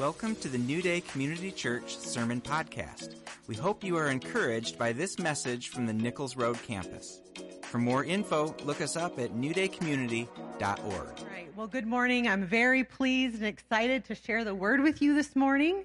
Welcome 0.00 0.34
to 0.36 0.48
the 0.48 0.56
New 0.56 0.80
Day 0.80 1.02
Community 1.02 1.52
Church 1.52 1.98
Sermon 1.98 2.40
Podcast. 2.40 3.16
We 3.46 3.54
hope 3.54 3.84
you 3.84 3.98
are 3.98 4.08
encouraged 4.08 4.78
by 4.78 4.94
this 4.94 5.18
message 5.18 5.68
from 5.68 5.84
the 5.84 5.92
Nichols 5.92 6.36
Road 6.36 6.56
campus. 6.62 7.20
For 7.64 7.76
more 7.76 8.02
info, 8.02 8.56
look 8.64 8.80
us 8.80 8.96
up 8.96 9.18
at 9.18 9.34
newdaycommunity.org. 9.34 10.30
All 10.58 11.26
right. 11.26 11.54
Well, 11.54 11.66
good 11.66 11.86
morning. 11.86 12.26
I'm 12.26 12.46
very 12.46 12.82
pleased 12.82 13.34
and 13.36 13.44
excited 13.44 14.06
to 14.06 14.14
share 14.14 14.42
the 14.42 14.54
word 14.54 14.80
with 14.80 15.02
you 15.02 15.14
this 15.14 15.36
morning. 15.36 15.84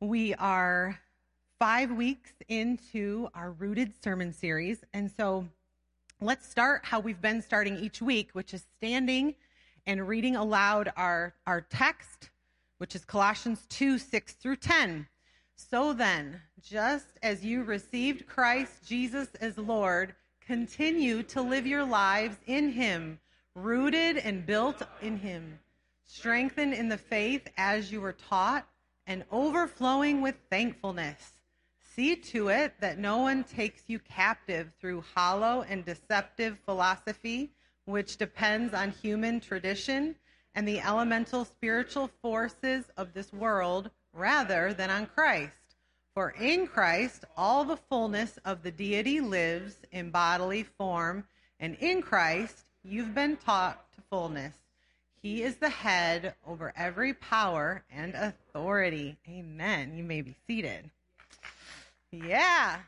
We 0.00 0.34
are 0.34 0.98
five 1.60 1.92
weeks 1.92 2.32
into 2.48 3.28
our 3.36 3.52
Rooted 3.52 3.92
sermon 4.02 4.32
series. 4.32 4.82
And 4.92 5.12
so 5.16 5.46
let's 6.20 6.48
start 6.48 6.86
how 6.86 6.98
we've 6.98 7.22
been 7.22 7.40
starting 7.42 7.76
each 7.76 8.02
week, 8.02 8.30
which 8.32 8.52
is 8.52 8.64
standing 8.78 9.36
and 9.86 10.08
reading 10.08 10.34
aloud 10.34 10.92
our, 10.96 11.34
our 11.46 11.60
text 11.60 12.30
which 12.78 12.94
is 12.94 13.04
Colossians 13.04 13.66
2 13.68 13.98
6 13.98 14.32
through 14.34 14.56
10. 14.56 15.06
So 15.56 15.92
then, 15.92 16.40
just 16.62 17.18
as 17.22 17.44
you 17.44 17.64
received 17.64 18.26
Christ 18.26 18.86
Jesus 18.86 19.28
as 19.40 19.58
Lord, 19.58 20.14
continue 20.40 21.22
to 21.24 21.42
live 21.42 21.66
your 21.66 21.84
lives 21.84 22.36
in 22.46 22.70
Him, 22.70 23.18
rooted 23.54 24.16
and 24.16 24.46
built 24.46 24.82
in 25.02 25.18
Him, 25.18 25.58
strengthened 26.04 26.74
in 26.74 26.88
the 26.88 26.96
faith 26.96 27.48
as 27.56 27.90
you 27.90 28.00
were 28.00 28.12
taught, 28.12 28.68
and 29.06 29.24
overflowing 29.32 30.22
with 30.22 30.36
thankfulness. 30.48 31.32
See 31.80 32.14
to 32.14 32.48
it 32.48 32.74
that 32.80 32.98
no 32.98 33.18
one 33.18 33.42
takes 33.42 33.82
you 33.88 33.98
captive 33.98 34.70
through 34.80 35.02
hollow 35.14 35.64
and 35.68 35.84
deceptive 35.84 36.58
philosophy, 36.64 37.50
which 37.86 38.16
depends 38.16 38.72
on 38.72 38.92
human 38.92 39.40
tradition 39.40 40.14
and 40.58 40.66
the 40.66 40.80
elemental 40.80 41.44
spiritual 41.44 42.10
forces 42.20 42.84
of 42.96 43.14
this 43.14 43.32
world 43.32 43.88
rather 44.12 44.74
than 44.74 44.90
on 44.90 45.06
Christ. 45.06 45.52
For 46.16 46.30
in 46.30 46.66
Christ, 46.66 47.24
all 47.36 47.64
the 47.64 47.76
fullness 47.76 48.40
of 48.44 48.64
the 48.64 48.72
deity 48.72 49.20
lives 49.20 49.76
in 49.92 50.10
bodily 50.10 50.64
form, 50.64 51.22
and 51.60 51.76
in 51.76 52.02
Christ, 52.02 52.64
you've 52.82 53.14
been 53.14 53.36
taught 53.36 53.86
to 53.92 54.00
fullness. 54.10 54.52
He 55.22 55.44
is 55.44 55.54
the 55.58 55.68
head 55.68 56.34
over 56.44 56.72
every 56.74 57.14
power 57.14 57.84
and 57.88 58.16
authority. 58.16 59.16
Amen. 59.28 59.96
You 59.96 60.02
may 60.02 60.22
be 60.22 60.34
seated. 60.48 60.90
Yeah. 62.10 62.78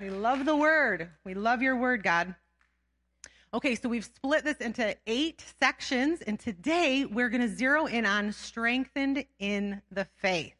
We 0.00 0.10
love 0.10 0.44
the 0.44 0.54
word. 0.54 1.08
We 1.24 1.34
love 1.34 1.62
your 1.62 1.74
word, 1.74 2.04
God. 2.04 2.36
Okay, 3.54 3.76
so 3.76 3.88
we've 3.88 4.04
split 4.04 4.44
this 4.44 4.58
into 4.58 4.94
eight 5.06 5.42
sections, 5.58 6.20
and 6.20 6.38
today 6.38 7.06
we're 7.06 7.30
going 7.30 7.40
to 7.40 7.48
zero 7.48 7.86
in 7.86 8.04
on 8.04 8.30
strengthened 8.30 9.24
in 9.38 9.80
the 9.90 10.04
faith. 10.04 10.54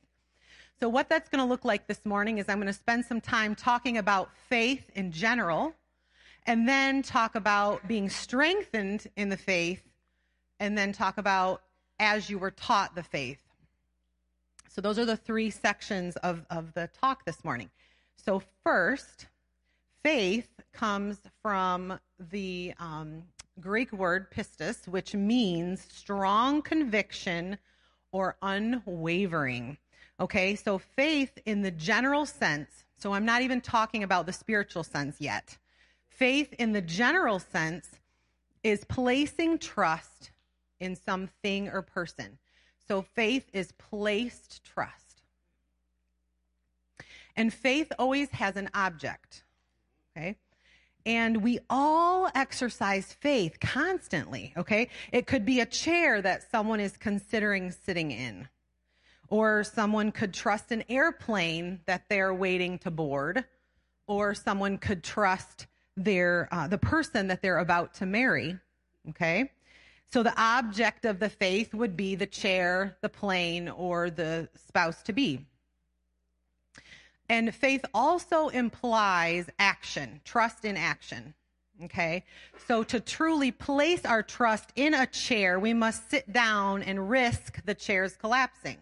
So, 0.80 0.88
what 0.88 1.10
that's 1.10 1.28
going 1.28 1.44
to 1.44 1.48
look 1.48 1.66
like 1.66 1.86
this 1.86 2.06
morning 2.06 2.38
is 2.38 2.48
I'm 2.48 2.56
going 2.56 2.66
to 2.66 2.72
spend 2.72 3.04
some 3.04 3.20
time 3.20 3.54
talking 3.54 3.98
about 3.98 4.30
faith 4.48 4.90
in 4.94 5.12
general, 5.12 5.74
and 6.46 6.66
then 6.66 7.02
talk 7.02 7.34
about 7.34 7.86
being 7.86 8.08
strengthened 8.08 9.06
in 9.16 9.28
the 9.28 9.36
faith, 9.36 9.82
and 10.58 10.76
then 10.78 10.92
talk 10.92 11.18
about 11.18 11.64
as 12.00 12.30
you 12.30 12.38
were 12.38 12.52
taught 12.52 12.94
the 12.94 13.02
faith. 13.02 13.42
So, 14.70 14.80
those 14.80 14.98
are 14.98 15.04
the 15.04 15.16
three 15.16 15.50
sections 15.50 16.16
of, 16.16 16.46
of 16.48 16.72
the 16.72 16.88
talk 16.98 17.26
this 17.26 17.44
morning. 17.44 17.68
So, 18.16 18.42
first, 18.64 19.26
faith 20.02 20.48
comes 20.72 21.18
from 21.42 21.98
the 22.18 22.74
um, 22.78 23.22
Greek 23.60 23.92
word 23.92 24.30
pistis, 24.30 24.86
which 24.88 25.14
means 25.14 25.86
strong 25.90 26.62
conviction 26.62 27.58
or 28.12 28.36
unwavering. 28.42 29.78
Okay, 30.20 30.54
so 30.54 30.78
faith 30.78 31.38
in 31.46 31.62
the 31.62 31.70
general 31.70 32.26
sense, 32.26 32.84
so 32.96 33.12
I'm 33.12 33.24
not 33.24 33.42
even 33.42 33.60
talking 33.60 34.02
about 34.02 34.26
the 34.26 34.32
spiritual 34.32 34.82
sense 34.82 35.20
yet. 35.20 35.56
Faith 36.08 36.52
in 36.58 36.72
the 36.72 36.80
general 36.80 37.38
sense 37.38 37.88
is 38.64 38.84
placing 38.84 39.58
trust 39.58 40.32
in 40.80 40.96
something 40.96 41.68
or 41.68 41.82
person. 41.82 42.38
So 42.86 43.02
faith 43.02 43.48
is 43.52 43.72
placed 43.72 44.64
trust. 44.64 45.22
And 47.36 47.52
faith 47.54 47.92
always 47.98 48.30
has 48.30 48.56
an 48.56 48.68
object. 48.74 49.44
Okay? 50.16 50.36
And 51.06 51.42
we 51.42 51.58
all 51.70 52.30
exercise 52.34 53.12
faith 53.20 53.58
constantly, 53.60 54.52
okay? 54.56 54.88
It 55.12 55.26
could 55.26 55.44
be 55.44 55.60
a 55.60 55.66
chair 55.66 56.20
that 56.20 56.50
someone 56.50 56.80
is 56.80 56.96
considering 56.96 57.70
sitting 57.70 58.10
in, 58.10 58.48
or 59.28 59.64
someone 59.64 60.12
could 60.12 60.34
trust 60.34 60.70
an 60.70 60.84
airplane 60.88 61.80
that 61.86 62.04
they're 62.08 62.34
waiting 62.34 62.78
to 62.80 62.90
board, 62.90 63.44
or 64.06 64.34
someone 64.34 64.78
could 64.78 65.02
trust 65.02 65.66
their 65.96 66.48
uh, 66.52 66.68
the 66.68 66.78
person 66.78 67.28
that 67.28 67.42
they're 67.42 67.58
about 67.58 67.94
to 67.94 68.06
marry, 68.06 68.58
okay? 69.08 69.50
So 70.10 70.22
the 70.22 70.38
object 70.40 71.04
of 71.04 71.18
the 71.18 71.28
faith 71.28 71.74
would 71.74 71.96
be 71.96 72.14
the 72.14 72.26
chair, 72.26 72.96
the 73.02 73.08
plane, 73.08 73.68
or 73.68 74.08
the 74.08 74.48
spouse 74.56 75.02
to 75.02 75.12
be. 75.12 75.46
And 77.28 77.54
faith 77.54 77.84
also 77.92 78.48
implies 78.48 79.50
action, 79.58 80.20
trust 80.24 80.64
in 80.64 80.76
action. 80.76 81.34
Okay. 81.84 82.24
So 82.66 82.82
to 82.84 83.00
truly 83.00 83.52
place 83.52 84.04
our 84.04 84.22
trust 84.22 84.72
in 84.74 84.94
a 84.94 85.06
chair, 85.06 85.60
we 85.60 85.74
must 85.74 86.10
sit 86.10 86.32
down 86.32 86.82
and 86.82 87.08
risk 87.08 87.64
the 87.64 87.74
chair's 87.74 88.16
collapsing. 88.16 88.78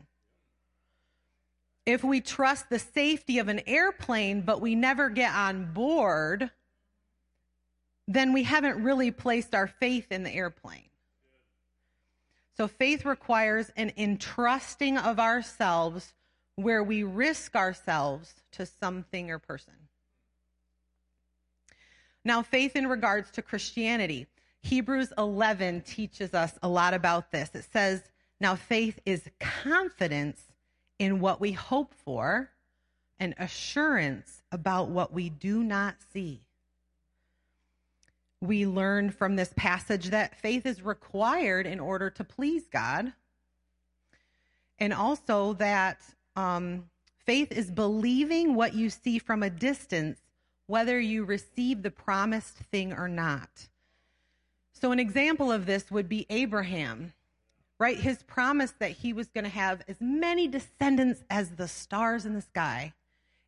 If 1.84 2.02
we 2.02 2.20
trust 2.20 2.68
the 2.68 2.78
safety 2.78 3.38
of 3.38 3.48
an 3.48 3.60
airplane, 3.66 4.40
but 4.40 4.60
we 4.60 4.74
never 4.74 5.08
get 5.08 5.32
on 5.32 5.72
board, 5.72 6.50
then 8.08 8.32
we 8.32 8.44
haven't 8.44 8.82
really 8.82 9.10
placed 9.10 9.54
our 9.54 9.66
faith 9.66 10.10
in 10.10 10.22
the 10.22 10.32
airplane. 10.32 10.88
So 12.56 12.66
faith 12.66 13.04
requires 13.04 13.70
an 13.76 13.92
entrusting 13.96 14.96
of 14.96 15.20
ourselves 15.20 16.14
where 16.56 16.82
we 16.82 17.02
risk 17.02 17.54
ourselves 17.54 18.34
to 18.52 18.66
something 18.66 19.30
or 19.30 19.38
person. 19.38 19.74
Now, 22.24 22.42
faith 22.42 22.74
in 22.74 22.88
regards 22.88 23.30
to 23.32 23.42
Christianity. 23.42 24.26
Hebrews 24.62 25.12
11 25.16 25.82
teaches 25.82 26.34
us 26.34 26.58
a 26.62 26.68
lot 26.68 26.92
about 26.92 27.30
this. 27.30 27.54
It 27.54 27.66
says, 27.72 28.02
Now 28.40 28.56
faith 28.56 28.98
is 29.06 29.30
confidence 29.38 30.40
in 30.98 31.20
what 31.20 31.40
we 31.40 31.52
hope 31.52 31.94
for 31.94 32.50
and 33.20 33.34
assurance 33.38 34.42
about 34.50 34.88
what 34.88 35.12
we 35.12 35.28
do 35.28 35.62
not 35.62 35.96
see. 36.12 36.40
We 38.40 38.66
learn 38.66 39.10
from 39.10 39.36
this 39.36 39.52
passage 39.56 40.10
that 40.10 40.36
faith 40.40 40.66
is 40.66 40.82
required 40.82 41.66
in 41.66 41.78
order 41.78 42.10
to 42.10 42.24
please 42.24 42.66
God, 42.66 43.12
and 44.78 44.92
also 44.92 45.54
that 45.54 46.00
um, 46.36 46.84
faith 47.24 47.50
is 47.50 47.70
believing 47.70 48.54
what 48.54 48.74
you 48.74 48.90
see 48.90 49.18
from 49.18 49.42
a 49.42 49.50
distance, 49.50 50.20
whether 50.66 51.00
you 51.00 51.24
receive 51.24 51.82
the 51.82 51.90
promised 51.90 52.56
thing 52.56 52.92
or 52.92 53.08
not. 53.08 53.68
So, 54.72 54.92
an 54.92 55.00
example 55.00 55.50
of 55.50 55.64
this 55.66 55.90
would 55.90 56.08
be 56.08 56.26
Abraham, 56.28 57.14
right? 57.78 57.96
His 57.96 58.22
promise 58.24 58.74
that 58.78 58.90
he 58.90 59.12
was 59.12 59.28
going 59.28 59.44
to 59.44 59.50
have 59.50 59.82
as 59.88 59.96
many 60.00 60.46
descendants 60.46 61.24
as 61.30 61.50
the 61.50 61.68
stars 61.68 62.26
in 62.26 62.34
the 62.34 62.42
sky. 62.42 62.92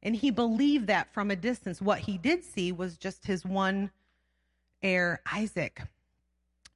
And 0.03 0.15
he 0.15 0.31
believed 0.31 0.87
that 0.87 1.13
from 1.13 1.31
a 1.31 1.37
distance. 1.37 1.83
What 1.83 1.99
he 2.01 2.19
did 2.19 2.45
see 2.45 2.73
was 2.73 2.97
just 2.97 3.27
his 3.27 3.45
one 3.45 3.91
heir, 4.83 5.21
Isaac. 5.31 5.83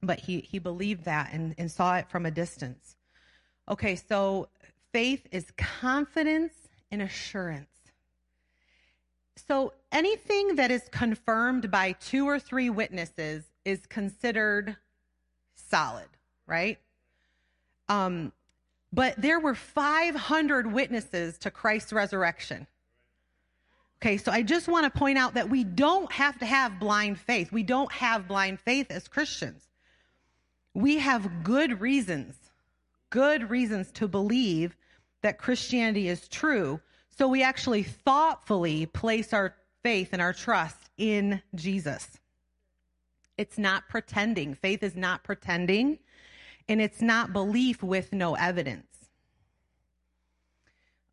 But 0.01 0.19
he, 0.19 0.41
he 0.41 0.59
believed 0.59 1.05
that 1.05 1.29
and, 1.31 1.55
and 1.57 1.71
saw 1.71 1.95
it 1.95 2.09
from 2.09 2.25
a 2.25 2.31
distance. 2.31 2.97
Okay, 3.69 3.95
so 3.95 4.49
faith 4.93 5.27
is 5.31 5.51
confidence 5.57 6.53
and 6.91 7.01
assurance. 7.01 7.67
So 9.47 9.73
anything 9.91 10.55
that 10.55 10.71
is 10.71 10.83
confirmed 10.91 11.69
by 11.69 11.93
two 11.93 12.29
or 12.29 12.39
three 12.39 12.69
witnesses 12.69 13.43
is 13.65 13.85
considered 13.87 14.77
solid, 15.55 16.07
right? 16.47 16.79
Um, 17.89 18.31
but 18.93 19.15
there 19.17 19.39
were 19.39 19.55
500 19.55 20.71
witnesses 20.71 21.37
to 21.39 21.51
Christ's 21.51 21.91
resurrection. 21.91 22.67
Okay, 23.97 24.17
so 24.17 24.31
I 24.31 24.43
just 24.43 24.67
want 24.67 24.83
to 24.85 24.99
point 24.99 25.17
out 25.17 25.33
that 25.33 25.49
we 25.49 25.63
don't 25.63 26.11
have 26.11 26.37
to 26.39 26.45
have 26.45 26.79
blind 26.79 27.19
faith. 27.19 27.51
We 27.51 27.63
don't 27.63 27.91
have 27.91 28.27
blind 28.27 28.59
faith 28.59 28.91
as 28.91 29.07
Christians. 29.07 29.67
We 30.73 30.99
have 30.99 31.43
good 31.43 31.81
reasons, 31.81 32.35
good 33.09 33.49
reasons 33.49 33.91
to 33.93 34.07
believe 34.07 34.75
that 35.23 35.39
Christianity 35.39 36.07
is 36.07 36.27
true. 36.27 36.79
So 37.17 37.27
we 37.27 37.41
actually 37.41 37.83
thoughtfully 37.83 38.85
place 38.85 39.33
our 39.33 39.55
faith 39.81 40.09
and 40.13 40.21
our 40.21 40.33
trust 40.33 40.77
in 40.97 41.41
Jesus. 41.55 42.07
It's 43.37 43.57
not 43.57 43.89
pretending. 43.89 44.53
Faith 44.53 44.83
is 44.83 44.95
not 44.95 45.23
pretending, 45.23 45.97
and 46.69 46.79
it's 46.79 47.01
not 47.01 47.33
belief 47.33 47.81
with 47.81 48.13
no 48.13 48.35
evidence. 48.35 48.85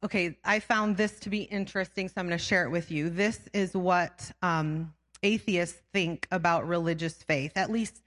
Okay, 0.03 0.39
I 0.45 0.61
found 0.61 0.97
this 0.97 1.19
to 1.21 1.31
be 1.31 1.43
interesting, 1.43 2.09
so 2.09 2.15
I'm 2.17 2.27
going 2.27 2.39
to 2.39 2.45
share 2.45 2.65
it 2.65 2.71
with 2.71 2.91
you. 2.91 3.11
This 3.11 3.41
is 3.53 3.75
what 3.75 4.31
um, 4.43 4.95
atheists 5.23 5.79
think 5.93 6.27
about 6.31 6.67
religious 6.67 7.15
faith, 7.15 7.53
at 7.57 7.71
least 7.71 8.03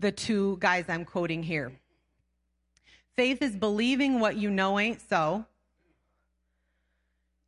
the 0.00 0.12
two 0.12 0.58
guys 0.60 0.84
I'm 0.88 1.04
quoting 1.04 1.42
here. 1.42 1.72
Faith 3.18 3.42
is 3.42 3.56
believing 3.56 4.20
what 4.20 4.36
you 4.36 4.48
know 4.48 4.78
ain't 4.78 5.00
so. 5.00 5.44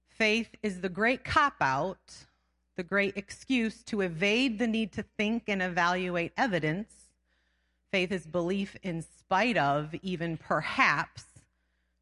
Faith 0.09 0.49
is 0.65 0.81
the 0.81 0.89
great 0.89 1.23
cop 1.23 1.55
out, 1.61 2.27
the 2.77 2.83
great 2.83 3.17
excuse 3.17 3.85
to 3.85 4.01
evade 4.01 4.59
the 4.59 4.67
need 4.67 4.91
to 4.91 5.05
think 5.17 5.45
and 5.47 5.63
evaluate 5.63 6.33
evidence. 6.37 6.91
Faith 7.93 8.11
is 8.11 8.27
belief 8.27 8.77
in 8.83 9.01
spite 9.01 9.57
of, 9.57 9.95
even 10.03 10.37
perhaps, 10.37 11.23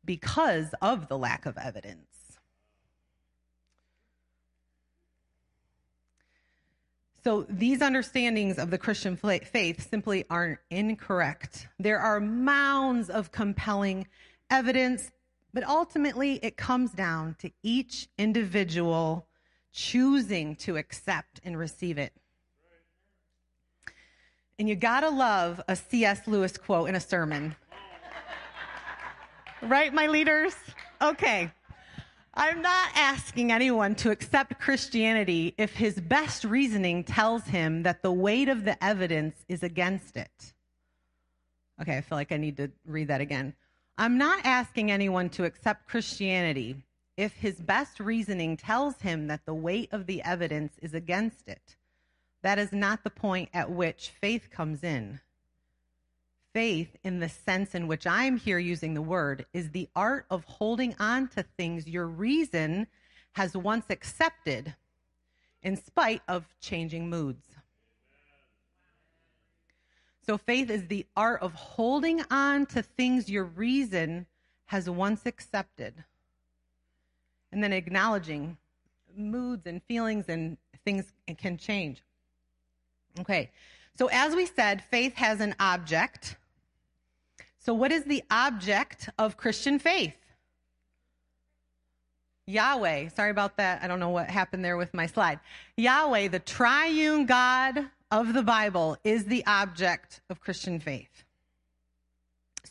because 0.02 0.74
of 0.80 1.08
the 1.08 1.18
lack 1.18 1.44
of 1.44 1.58
evidence. 1.58 2.06
So 7.24 7.46
these 7.48 7.82
understandings 7.82 8.58
of 8.58 8.70
the 8.70 8.78
Christian 8.78 9.16
faith 9.16 9.88
simply 9.88 10.24
aren't 10.30 10.60
incorrect. 10.70 11.68
There 11.78 11.98
are 11.98 12.20
mounds 12.20 13.10
of 13.10 13.32
compelling 13.32 14.06
evidence, 14.50 15.10
but 15.52 15.64
ultimately 15.64 16.38
it 16.42 16.56
comes 16.56 16.92
down 16.92 17.36
to 17.40 17.50
each 17.62 18.08
individual 18.18 19.26
choosing 19.72 20.56
to 20.56 20.76
accept 20.76 21.40
and 21.44 21.58
receive 21.58 21.98
it. 21.98 22.12
And 24.58 24.68
you 24.68 24.74
gotta 24.74 25.08
love 25.08 25.60
a 25.68 25.76
C.S. 25.76 26.26
Lewis 26.26 26.56
quote 26.56 26.88
in 26.88 26.94
a 26.94 27.00
sermon. 27.00 27.54
right, 29.62 29.92
my 29.92 30.06
leaders? 30.06 30.54
Okay. 31.00 31.52
I'm 32.40 32.62
not 32.62 32.90
asking 32.94 33.50
anyone 33.50 33.96
to 33.96 34.12
accept 34.12 34.60
Christianity 34.60 35.54
if 35.58 35.74
his 35.74 35.98
best 35.98 36.44
reasoning 36.44 37.02
tells 37.02 37.42
him 37.42 37.82
that 37.82 38.00
the 38.00 38.12
weight 38.12 38.48
of 38.48 38.64
the 38.64 38.82
evidence 38.82 39.44
is 39.48 39.64
against 39.64 40.16
it. 40.16 40.52
Okay, 41.82 41.96
I 41.96 42.00
feel 42.00 42.16
like 42.16 42.30
I 42.30 42.36
need 42.36 42.56
to 42.58 42.70
read 42.86 43.08
that 43.08 43.20
again. 43.20 43.54
I'm 43.98 44.18
not 44.18 44.46
asking 44.46 44.92
anyone 44.92 45.30
to 45.30 45.42
accept 45.42 45.88
Christianity 45.88 46.76
if 47.16 47.32
his 47.32 47.56
best 47.56 47.98
reasoning 47.98 48.56
tells 48.56 49.00
him 49.00 49.26
that 49.26 49.44
the 49.44 49.54
weight 49.54 49.88
of 49.90 50.06
the 50.06 50.22
evidence 50.22 50.74
is 50.80 50.94
against 50.94 51.48
it. 51.48 51.76
That 52.44 52.60
is 52.60 52.72
not 52.72 53.02
the 53.02 53.10
point 53.10 53.48
at 53.52 53.68
which 53.68 54.12
faith 54.20 54.48
comes 54.48 54.84
in. 54.84 55.18
Faith, 56.58 56.96
in 57.04 57.20
the 57.20 57.28
sense 57.28 57.72
in 57.76 57.86
which 57.86 58.04
I'm 58.04 58.36
here 58.36 58.58
using 58.58 58.92
the 58.92 59.00
word, 59.00 59.46
is 59.52 59.70
the 59.70 59.88
art 59.94 60.26
of 60.28 60.42
holding 60.42 60.96
on 60.98 61.28
to 61.28 61.44
things 61.44 61.86
your 61.86 62.08
reason 62.08 62.88
has 63.34 63.56
once 63.56 63.84
accepted 63.90 64.74
in 65.62 65.76
spite 65.76 66.20
of 66.26 66.46
changing 66.60 67.08
moods. 67.08 67.44
So, 70.26 70.36
faith 70.36 70.68
is 70.68 70.88
the 70.88 71.06
art 71.16 71.42
of 71.42 71.54
holding 71.54 72.22
on 72.28 72.66
to 72.66 72.82
things 72.82 73.30
your 73.30 73.44
reason 73.44 74.26
has 74.64 74.90
once 74.90 75.26
accepted 75.26 75.94
and 77.52 77.62
then 77.62 77.72
acknowledging 77.72 78.56
moods 79.16 79.64
and 79.64 79.80
feelings 79.84 80.24
and 80.28 80.56
things 80.84 81.12
can 81.36 81.56
change. 81.56 82.02
Okay, 83.20 83.52
so 83.96 84.08
as 84.08 84.34
we 84.34 84.44
said, 84.44 84.82
faith 84.90 85.14
has 85.14 85.40
an 85.40 85.54
object. 85.60 86.34
So, 87.68 87.74
what 87.74 87.92
is 87.92 88.04
the 88.04 88.24
object 88.30 89.10
of 89.18 89.36
Christian 89.36 89.78
faith? 89.78 90.16
Yahweh. 92.46 93.10
Sorry 93.10 93.30
about 93.30 93.58
that. 93.58 93.82
I 93.82 93.86
don't 93.86 94.00
know 94.00 94.08
what 94.08 94.30
happened 94.30 94.64
there 94.64 94.78
with 94.78 94.94
my 94.94 95.04
slide. 95.04 95.38
Yahweh, 95.76 96.28
the 96.28 96.38
triune 96.38 97.26
God 97.26 97.90
of 98.10 98.32
the 98.32 98.42
Bible, 98.42 98.96
is 99.04 99.26
the 99.26 99.44
object 99.44 100.22
of 100.30 100.40
Christian 100.40 100.80
faith. 100.80 101.24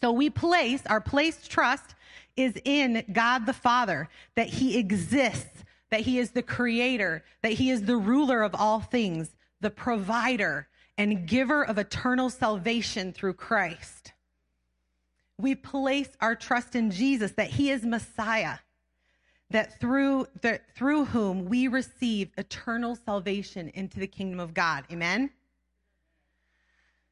So 0.02 0.12
we 0.12 0.32
place, 0.32 0.82
our 0.88 1.00
placed 1.00 1.52
trust 1.52 1.94
is 2.36 2.60
in 2.66 3.04
God 3.12 3.46
the 3.46 3.54
Father, 3.54 4.10
that 4.34 4.48
He 4.48 4.80
exists, 4.80 5.64
that 5.92 6.02
He 6.02 6.18
is 6.18 6.32
the 6.32 6.42
creator, 6.42 7.24
that 7.44 7.52
He 7.52 7.70
is 7.70 7.84
the 7.84 7.98
ruler 7.98 8.42
of 8.42 8.56
all 8.56 8.80
things, 8.80 9.36
the 9.62 9.70
provider 9.70 10.68
and 10.98 11.28
giver 11.28 11.64
of 11.64 11.78
eternal 11.78 12.32
salvation 12.32 13.14
through 13.14 13.34
Christ. 13.34 14.14
We 15.38 15.56
place 15.56 16.10
our 16.20 16.36
trust 16.36 16.76
in 16.76 16.92
Jesus, 16.92 17.34
that 17.34 17.50
He 17.50 17.70
is 17.70 17.84
Messiah, 17.84 18.58
that 19.52 19.80
through, 19.80 20.28
that 20.42 20.64
through 20.76 21.06
whom 21.06 21.46
we 21.46 21.68
receive 21.68 22.32
eternal 22.38 22.96
salvation 22.96 23.70
into 23.70 24.00
the 24.00 24.08
kingdom 24.08 24.40
of 24.40 24.54
God. 24.54 24.86
Amen? 24.92 25.30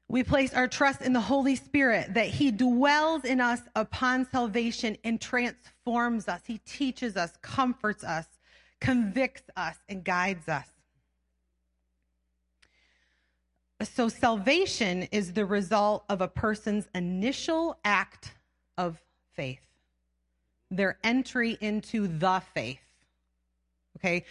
We 0.07 0.23
place 0.23 0.53
our 0.53 0.67
trust 0.67 1.01
in 1.01 1.13
the 1.13 1.21
Holy 1.21 1.55
Spirit 1.55 2.13
that 2.13 2.27
He 2.27 2.51
dwells 2.51 3.25
in 3.25 3.41
us 3.41 3.61
upon 3.75 4.27
salvation 4.29 4.97
and 5.03 5.19
transforms 5.19 6.27
us. 6.27 6.41
He 6.45 6.59
teaches 6.59 7.17
us, 7.17 7.33
comforts 7.41 8.03
us, 8.03 8.27
convicts 8.79 9.43
us, 9.55 9.77
and 9.89 10.03
guides 10.03 10.47
us. 10.47 10.67
So, 13.89 14.09
salvation 14.09 15.03
is 15.11 15.33
the 15.33 15.45
result 15.45 16.05
of 16.09 16.21
a 16.21 16.27
person's 16.27 16.87
initial 16.93 17.77
act 17.83 18.33
of 18.77 19.01
faith, 19.33 19.65
their 20.71 20.97
entry 21.03 21.57
into 21.61 22.07
the 22.07 22.41
faith. 22.53 22.79
Okay? 23.97 24.25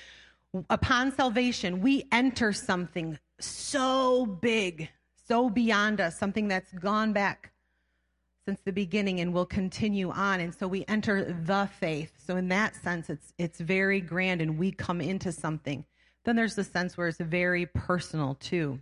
Upon 0.71 1.13
salvation, 1.13 1.81
we 1.81 2.05
enter 2.13 2.53
something 2.53 3.19
so 3.41 4.27
big 4.27 4.89
so 5.27 5.49
beyond 5.49 6.01
us, 6.01 6.19
something 6.19 6.49
that's 6.49 6.73
gone 6.73 7.13
back 7.13 7.53
since 8.47 8.61
the 8.61 8.73
beginning 8.73 9.21
and 9.21 9.33
will 9.33 9.47
continue 9.47 10.11
on. 10.11 10.41
And 10.41 10.55
so 10.55 10.69
we 10.69 10.85
enter 10.87 11.33
the 11.33 11.69
faith. 11.81 12.13
So 12.27 12.37
in 12.37 12.49
that 12.49 12.77
sense, 12.77 13.09
it's 13.09 13.33
it's 13.39 13.59
very 13.59 14.01
grand 14.01 14.43
and 14.43 14.59
we 14.59 14.71
come 14.71 15.01
into 15.01 15.33
something. 15.33 15.85
Then 16.25 16.37
there's 16.37 16.55
the 16.55 16.65
sense 16.65 16.97
where 16.97 17.09
it's 17.09 17.19
very 17.19 17.67
personal 17.67 18.35
too. 18.35 18.81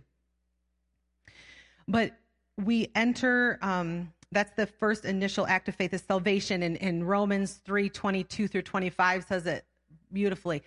But 1.87 2.11
we 2.57 2.89
enter 2.95 3.59
um, 3.61 4.13
that's 4.31 4.55
the 4.55 4.65
first 4.67 5.05
initial 5.05 5.45
act 5.47 5.69
of 5.69 5.75
faith 5.75 5.93
is 5.93 6.01
salvation 6.07 6.63
and 6.63 6.77
in 6.77 7.03
romans 7.03 7.61
3 7.65 7.89
22 7.89 8.47
through 8.47 8.61
25 8.61 9.23
says 9.23 9.47
it 9.47 9.65
beautifully 10.11 10.61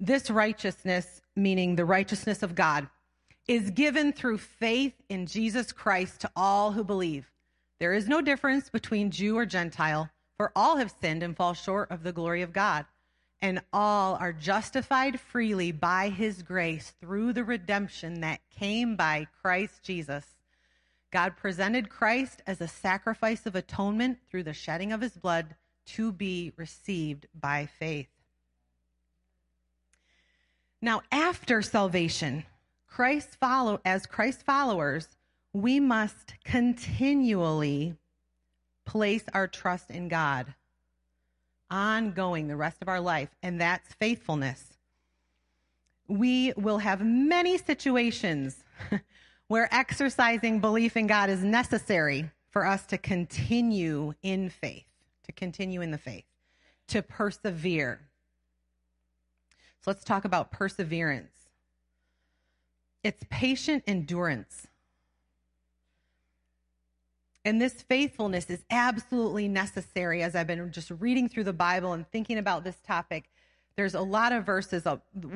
this 0.00 0.30
righteousness 0.30 1.20
meaning 1.34 1.76
the 1.76 1.84
righteousness 1.84 2.42
of 2.42 2.54
god 2.54 2.88
is 3.48 3.70
given 3.70 4.12
through 4.12 4.38
faith 4.38 4.94
in 5.08 5.26
Jesus 5.26 5.70
Christ 5.70 6.20
to 6.22 6.30
all 6.34 6.72
who 6.72 6.82
believe. 6.82 7.30
There 7.78 7.92
is 7.92 8.08
no 8.08 8.20
difference 8.20 8.70
between 8.70 9.10
Jew 9.10 9.36
or 9.36 9.46
Gentile, 9.46 10.10
for 10.36 10.50
all 10.56 10.76
have 10.76 10.94
sinned 11.00 11.22
and 11.22 11.36
fall 11.36 11.54
short 11.54 11.90
of 11.90 12.02
the 12.02 12.12
glory 12.12 12.42
of 12.42 12.52
God, 12.52 12.86
and 13.40 13.62
all 13.72 14.16
are 14.16 14.32
justified 14.32 15.20
freely 15.20 15.70
by 15.70 16.08
his 16.08 16.42
grace 16.42 16.94
through 17.00 17.34
the 17.34 17.44
redemption 17.44 18.20
that 18.22 18.40
came 18.50 18.96
by 18.96 19.28
Christ 19.42 19.82
Jesus. 19.82 20.35
God 21.16 21.34
presented 21.38 21.88
Christ 21.88 22.42
as 22.46 22.60
a 22.60 22.68
sacrifice 22.68 23.46
of 23.46 23.54
atonement 23.54 24.18
through 24.28 24.42
the 24.42 24.52
shedding 24.52 24.92
of 24.92 25.00
his 25.00 25.16
blood 25.16 25.54
to 25.86 26.12
be 26.12 26.52
received 26.58 27.26
by 27.34 27.70
faith. 27.78 28.10
Now, 30.82 31.00
after 31.10 31.62
salvation, 31.62 32.44
Christ 32.86 33.30
follow 33.40 33.80
as 33.82 34.04
Christ 34.04 34.42
followers, 34.42 35.08
we 35.54 35.80
must 35.80 36.34
continually 36.44 37.96
place 38.84 39.24
our 39.32 39.48
trust 39.48 39.90
in 39.90 40.08
God 40.08 40.52
ongoing 41.70 42.46
the 42.46 42.56
rest 42.56 42.82
of 42.82 42.90
our 42.90 43.00
life, 43.00 43.30
and 43.42 43.58
that's 43.58 43.94
faithfulness. 43.94 44.76
We 46.08 46.52
will 46.58 46.78
have 46.80 47.00
many 47.02 47.56
situations 47.56 48.62
where 49.48 49.72
exercising 49.72 50.60
belief 50.60 50.96
in 50.96 51.06
God 51.06 51.30
is 51.30 51.44
necessary 51.44 52.30
for 52.50 52.66
us 52.66 52.84
to 52.86 52.98
continue 52.98 54.14
in 54.22 54.48
faith, 54.48 54.86
to 55.24 55.32
continue 55.32 55.82
in 55.82 55.90
the 55.90 55.98
faith, 55.98 56.24
to 56.88 57.02
persevere. 57.02 58.00
So 59.82 59.90
let's 59.90 60.04
talk 60.04 60.24
about 60.24 60.50
perseverance. 60.50 61.32
It's 63.04 63.24
patient 63.30 63.84
endurance. 63.86 64.66
And 67.44 67.60
this 67.60 67.74
faithfulness 67.82 68.50
is 68.50 68.64
absolutely 68.70 69.46
necessary 69.46 70.24
as 70.24 70.34
I've 70.34 70.48
been 70.48 70.72
just 70.72 70.90
reading 70.90 71.28
through 71.28 71.44
the 71.44 71.52
Bible 71.52 71.92
and 71.92 72.04
thinking 72.10 72.38
about 72.38 72.64
this 72.64 72.80
topic. 72.84 73.30
There's 73.76 73.94
a 73.94 74.00
lot 74.00 74.32
of 74.32 74.44
verses. 74.44 74.86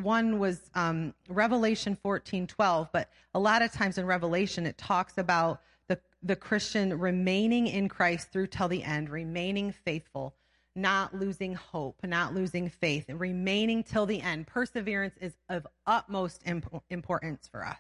One 0.03 0.39
was 0.39 0.71
um, 0.75 1.13
Revelation 1.29 1.97
14 2.03 2.47
12, 2.47 2.89
but 2.91 3.11
a 3.35 3.39
lot 3.39 3.61
of 3.61 3.71
times 3.71 3.99
in 3.99 4.07
Revelation 4.07 4.65
it 4.65 4.79
talks 4.79 5.19
about 5.19 5.61
the, 5.89 5.99
the 6.23 6.37
Christian 6.37 6.99
remaining 6.99 7.67
in 7.67 7.89
Christ 7.89 8.33
through 8.33 8.47
till 8.47 8.69
the 8.69 8.83
end, 8.83 9.11
remaining 9.11 9.73
faithful, 9.73 10.35
not 10.75 11.15
losing 11.15 11.55
hope, 11.55 11.99
not 12.03 12.35
losing 12.35 12.71
faith, 12.71 13.07
and 13.09 13.21
remaining 13.21 13.83
till 13.83 14.07
the 14.07 14.23
end. 14.23 14.47
Perseverance 14.47 15.17
is 15.21 15.35
of 15.51 15.67
utmost 15.87 16.41
imp- 16.47 16.83
importance 16.89 17.47
for 17.47 17.67
us. 17.67 17.77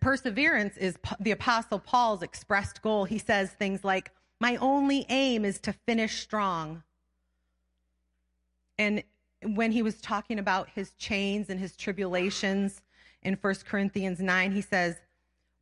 Perseverance 0.00 0.76
is 0.76 0.98
the 1.18 1.30
Apostle 1.30 1.78
Paul's 1.78 2.22
expressed 2.22 2.82
goal. 2.82 3.06
He 3.06 3.18
says 3.18 3.50
things 3.52 3.84
like, 3.84 4.10
My 4.38 4.56
only 4.56 5.06
aim 5.08 5.46
is 5.46 5.58
to 5.60 5.72
finish 5.72 6.20
strong. 6.20 6.82
And 8.78 9.02
when 9.42 9.72
he 9.72 9.82
was 9.82 10.00
talking 10.00 10.38
about 10.38 10.68
his 10.70 10.90
chains 10.92 11.50
and 11.50 11.60
his 11.60 11.76
tribulations 11.76 12.82
in 13.22 13.34
1 13.34 13.54
Corinthians 13.68 14.20
9, 14.20 14.52
he 14.52 14.60
says, 14.60 14.96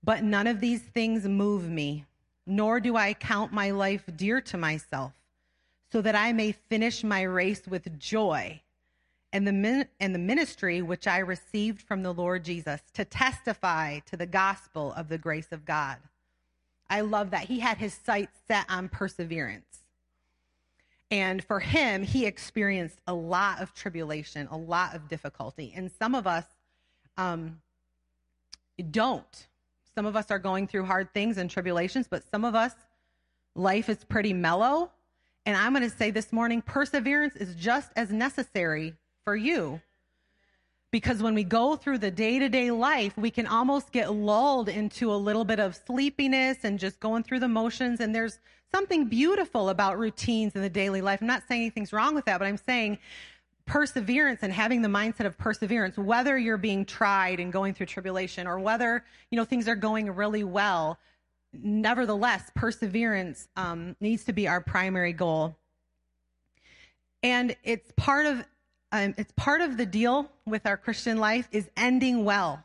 But 0.02 0.22
none 0.22 0.46
of 0.46 0.60
these 0.60 0.82
things 0.82 1.24
move 1.24 1.68
me, 1.68 2.06
nor 2.46 2.80
do 2.80 2.96
I 2.96 3.14
count 3.14 3.52
my 3.52 3.70
life 3.70 4.04
dear 4.16 4.40
to 4.42 4.56
myself, 4.56 5.12
so 5.90 6.00
that 6.00 6.14
I 6.14 6.32
may 6.32 6.52
finish 6.52 7.04
my 7.04 7.22
race 7.22 7.66
with 7.66 7.98
joy 7.98 8.60
and 9.34 9.46
the, 9.46 9.52
min- 9.52 9.88
and 9.98 10.14
the 10.14 10.18
ministry 10.20 10.80
which 10.80 11.08
I 11.08 11.18
received 11.18 11.82
from 11.82 12.04
the 12.04 12.14
Lord 12.14 12.44
Jesus 12.44 12.80
to 12.94 13.04
testify 13.04 13.98
to 14.06 14.16
the 14.16 14.26
gospel 14.26 14.92
of 14.92 15.08
the 15.08 15.18
grace 15.18 15.50
of 15.50 15.64
God. 15.64 15.96
I 16.88 17.00
love 17.00 17.30
that. 17.30 17.46
He 17.46 17.58
had 17.58 17.78
his 17.78 17.94
sights 17.94 18.38
set 18.46 18.64
on 18.68 18.88
perseverance. 18.88 19.83
And 21.10 21.44
for 21.44 21.60
him, 21.60 22.02
he 22.02 22.26
experienced 22.26 23.00
a 23.06 23.14
lot 23.14 23.60
of 23.60 23.74
tribulation, 23.74 24.48
a 24.50 24.56
lot 24.56 24.94
of 24.94 25.08
difficulty. 25.08 25.72
And 25.76 25.90
some 25.90 26.14
of 26.14 26.26
us 26.26 26.44
um, 27.16 27.60
don't. 28.90 29.46
Some 29.94 30.06
of 30.06 30.16
us 30.16 30.30
are 30.30 30.38
going 30.38 30.66
through 30.66 30.86
hard 30.86 31.12
things 31.14 31.38
and 31.38 31.48
tribulations, 31.48 32.08
but 32.08 32.24
some 32.30 32.44
of 32.44 32.54
us, 32.54 32.72
life 33.54 33.88
is 33.88 34.02
pretty 34.04 34.32
mellow. 34.32 34.90
And 35.46 35.56
I'm 35.56 35.72
going 35.72 35.88
to 35.88 35.96
say 35.96 36.10
this 36.10 36.32
morning 36.32 36.62
perseverance 36.62 37.36
is 37.36 37.54
just 37.54 37.90
as 37.96 38.10
necessary 38.10 38.94
for 39.24 39.36
you. 39.36 39.80
Because 40.94 41.20
when 41.20 41.34
we 41.34 41.42
go 41.42 41.74
through 41.74 41.98
the 41.98 42.10
day 42.12 42.38
to 42.38 42.48
day 42.48 42.70
life, 42.70 43.16
we 43.16 43.28
can 43.28 43.48
almost 43.48 43.90
get 43.90 44.14
lulled 44.14 44.68
into 44.68 45.12
a 45.12 45.16
little 45.16 45.44
bit 45.44 45.58
of 45.58 45.74
sleepiness 45.74 46.58
and 46.62 46.78
just 46.78 47.00
going 47.00 47.24
through 47.24 47.40
the 47.40 47.48
motions. 47.48 47.98
And 47.98 48.14
there's 48.14 48.38
something 48.70 49.06
beautiful 49.06 49.70
about 49.70 49.98
routines 49.98 50.54
in 50.54 50.62
the 50.62 50.70
daily 50.70 51.00
life. 51.00 51.20
I'm 51.20 51.26
not 51.26 51.42
saying 51.48 51.62
anything's 51.62 51.92
wrong 51.92 52.14
with 52.14 52.26
that, 52.26 52.38
but 52.38 52.46
I'm 52.46 52.56
saying 52.56 52.98
perseverance 53.66 54.44
and 54.44 54.52
having 54.52 54.82
the 54.82 54.88
mindset 54.88 55.26
of 55.26 55.36
perseverance, 55.36 55.98
whether 55.98 56.38
you're 56.38 56.56
being 56.56 56.84
tried 56.84 57.40
and 57.40 57.52
going 57.52 57.74
through 57.74 57.86
tribulation 57.86 58.46
or 58.46 58.60
whether, 58.60 59.04
you 59.32 59.36
know, 59.36 59.44
things 59.44 59.66
are 59.66 59.74
going 59.74 60.08
really 60.08 60.44
well, 60.44 61.00
nevertheless, 61.52 62.52
perseverance 62.54 63.48
um, 63.56 63.96
needs 63.98 64.22
to 64.26 64.32
be 64.32 64.46
our 64.46 64.60
primary 64.60 65.12
goal. 65.12 65.56
And 67.24 67.56
it's 67.64 67.90
part 67.96 68.26
of 68.26 68.44
um, 68.94 69.12
it's 69.18 69.32
part 69.32 69.60
of 69.60 69.76
the 69.76 69.86
deal 69.86 70.30
with 70.46 70.66
our 70.66 70.76
Christian 70.76 71.18
life 71.18 71.48
is 71.50 71.68
ending 71.76 72.24
well. 72.24 72.64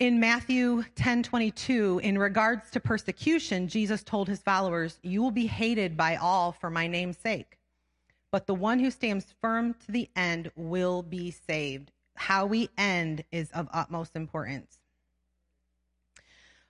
In 0.00 0.18
Matthew 0.18 0.82
10 0.96 1.22
22, 1.22 2.00
in 2.02 2.18
regards 2.18 2.68
to 2.72 2.80
persecution, 2.80 3.68
Jesus 3.68 4.02
told 4.02 4.26
his 4.26 4.40
followers, 4.40 4.98
You 5.04 5.22
will 5.22 5.30
be 5.30 5.46
hated 5.46 5.96
by 5.96 6.16
all 6.16 6.50
for 6.50 6.68
my 6.68 6.88
name's 6.88 7.18
sake, 7.18 7.58
but 8.32 8.48
the 8.48 8.54
one 8.54 8.80
who 8.80 8.90
stands 8.90 9.32
firm 9.40 9.74
to 9.86 9.92
the 9.92 10.08
end 10.16 10.50
will 10.56 11.02
be 11.02 11.30
saved. 11.30 11.92
How 12.16 12.44
we 12.44 12.70
end 12.76 13.22
is 13.30 13.52
of 13.52 13.68
utmost 13.72 14.16
importance. 14.16 14.80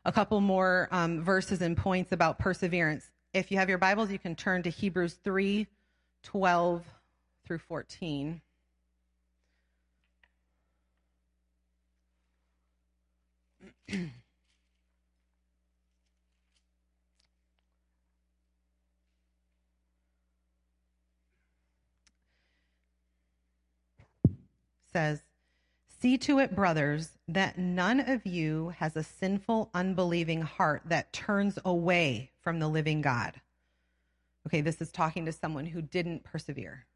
A 0.05 0.13
couple 0.13 0.43
more 0.43 0.87
um, 0.91 1.23
verses 1.23 1.63
and 1.63 1.79
points 1.79 2.13
about 2.13 2.39
perseverance. 2.39 3.11
If 3.33 3.51
you 3.51 3.57
have 3.57 3.71
your 3.71 3.79
Bibles, 3.79 4.11
you 4.11 4.19
can 4.19 4.37
turn 4.37 4.65
to 4.65 4.71
Hebrews 4.71 5.15
3 5.25 5.67
12 6.25 6.85
through 7.50 7.59
14. 7.59 8.40
says, 24.92 25.23
See 25.88 26.16
to 26.19 26.38
it, 26.38 26.54
brothers, 26.54 27.19
that 27.26 27.59
none 27.59 27.99
of 27.99 28.25
you 28.25 28.69
has 28.76 28.95
a 28.95 29.02
sinful, 29.02 29.71
unbelieving 29.75 30.42
heart 30.42 30.83
that 30.85 31.12
turns 31.12 31.59
away 31.64 32.30
from 32.40 32.61
the 32.61 32.69
living 32.69 33.00
God. 33.00 33.40
Okay, 34.47 34.61
this 34.61 34.80
is 34.80 34.92
talking 34.92 35.26
to 35.26 35.33
someone 35.33 35.66
who 35.66 35.83
didn't 35.83 36.23
persevere 36.23 36.87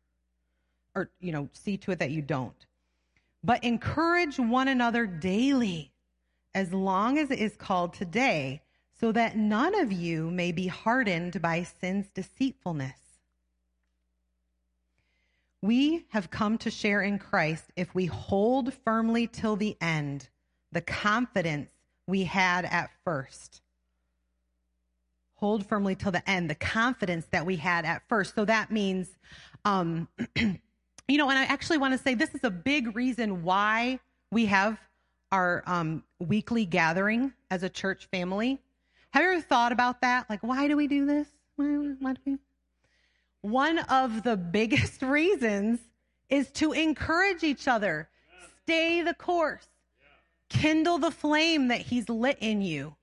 or, 0.95 1.11
you 1.21 1.33
know, 1.33 1.49
see 1.53 1.77
to 1.79 1.91
it 1.93 1.99
that 1.99 2.11
you 2.11 2.23
don't. 2.23 2.67
But 3.43 3.65
encourage 3.65 4.39
one 4.39 4.69
another 4.69 5.07
daily, 5.07 5.93
as 6.55 6.73
long 6.73 7.19
as 7.19 7.31
it 7.31 7.39
is 7.39 7.57
called 7.57 7.93
today, 7.95 8.63
so 9.01 9.13
that 9.13 9.37
none 9.37 9.79
of 9.79 9.93
you 9.93 10.31
may 10.31 10.53
be 10.53 10.67
hardened 10.67 11.43
by 11.43 11.63
sin's 11.63 12.09
deceitfulness. 12.09 12.99
We 15.61 16.05
have 16.11 16.31
come 16.31 16.59
to 16.59 16.71
share 16.71 17.03
in 17.03 17.19
Christ 17.19 17.65
if 17.77 17.95
we 17.95 18.07
hold 18.07 18.73
firmly 18.73 19.27
till 19.27 19.57
the 19.57 19.77
end 19.81 20.29
the 20.73 20.81
confidence 20.83 21.71
we 22.07 22.25
had 22.25 22.65
at 22.67 22.91
first. 23.05 23.63
Hold 25.37 25.67
firmly 25.67 25.95
till 25.95 26.13
the 26.13 26.29
end 26.29 26.51
the 26.51 26.55
confidence 26.55 27.27
that 27.31 27.47
we 27.47 27.57
had 27.57 27.85
at 27.85 28.03
first. 28.09 28.35
So 28.35 28.45
that 28.45 28.71
means 28.71 29.09
um, 29.65 30.09
you 31.09 31.19
know, 31.19 31.29
and 31.29 31.39
I 31.39 31.45
actually 31.45 31.79
want 31.79 31.93
to 31.93 31.99
say 31.99 32.15
this 32.15 32.35
is 32.35 32.45
a 32.45 32.51
big 32.51 32.97
reason 32.97 33.43
why 33.43 34.01
we 34.31 34.47
have 34.47 34.79
our 35.31 35.63
um, 35.67 36.03
weekly 36.19 36.65
gathering 36.65 37.33
as 37.51 37.63
a 37.63 37.69
church 37.69 38.07
family. 38.07 38.61
Have 39.11 39.23
you 39.23 39.31
ever 39.31 39.41
thought 39.41 39.73
about 39.73 40.01
that? 40.01 40.29
Like, 40.31 40.43
why 40.43 40.69
do 40.69 40.77
we 40.77 40.87
do 40.87 41.07
this? 41.07 41.29
Why, 41.57 41.67
why 42.01 42.13
do 42.15 42.21
we? 42.25 42.39
One 43.43 43.79
of 43.81 44.23
the 44.23 44.37
biggest 44.59 45.03
reasons 45.03 45.81
is 46.29 46.51
to 46.53 46.73
encourage 46.73 47.43
each 47.43 47.69
other. 47.69 48.09
Stay 48.63 49.03
the 49.03 49.15
course. 49.15 49.67
Kindle 50.49 50.99
the 50.99 51.11
flame 51.11 51.69
that 51.69 51.81
he's 51.81 52.09
lit 52.09 52.39
in 52.41 52.63
you. 52.63 52.97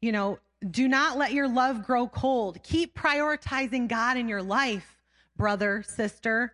You 0.00 0.12
know, 0.12 0.38
do 0.70 0.88
not 0.88 1.16
let 1.16 1.32
your 1.32 1.48
love 1.48 1.84
grow 1.84 2.08
cold. 2.08 2.62
Keep 2.62 2.98
prioritizing 2.98 3.88
God 3.88 4.16
in 4.16 4.28
your 4.28 4.42
life, 4.42 4.96
brother, 5.36 5.84
sister. 5.86 6.52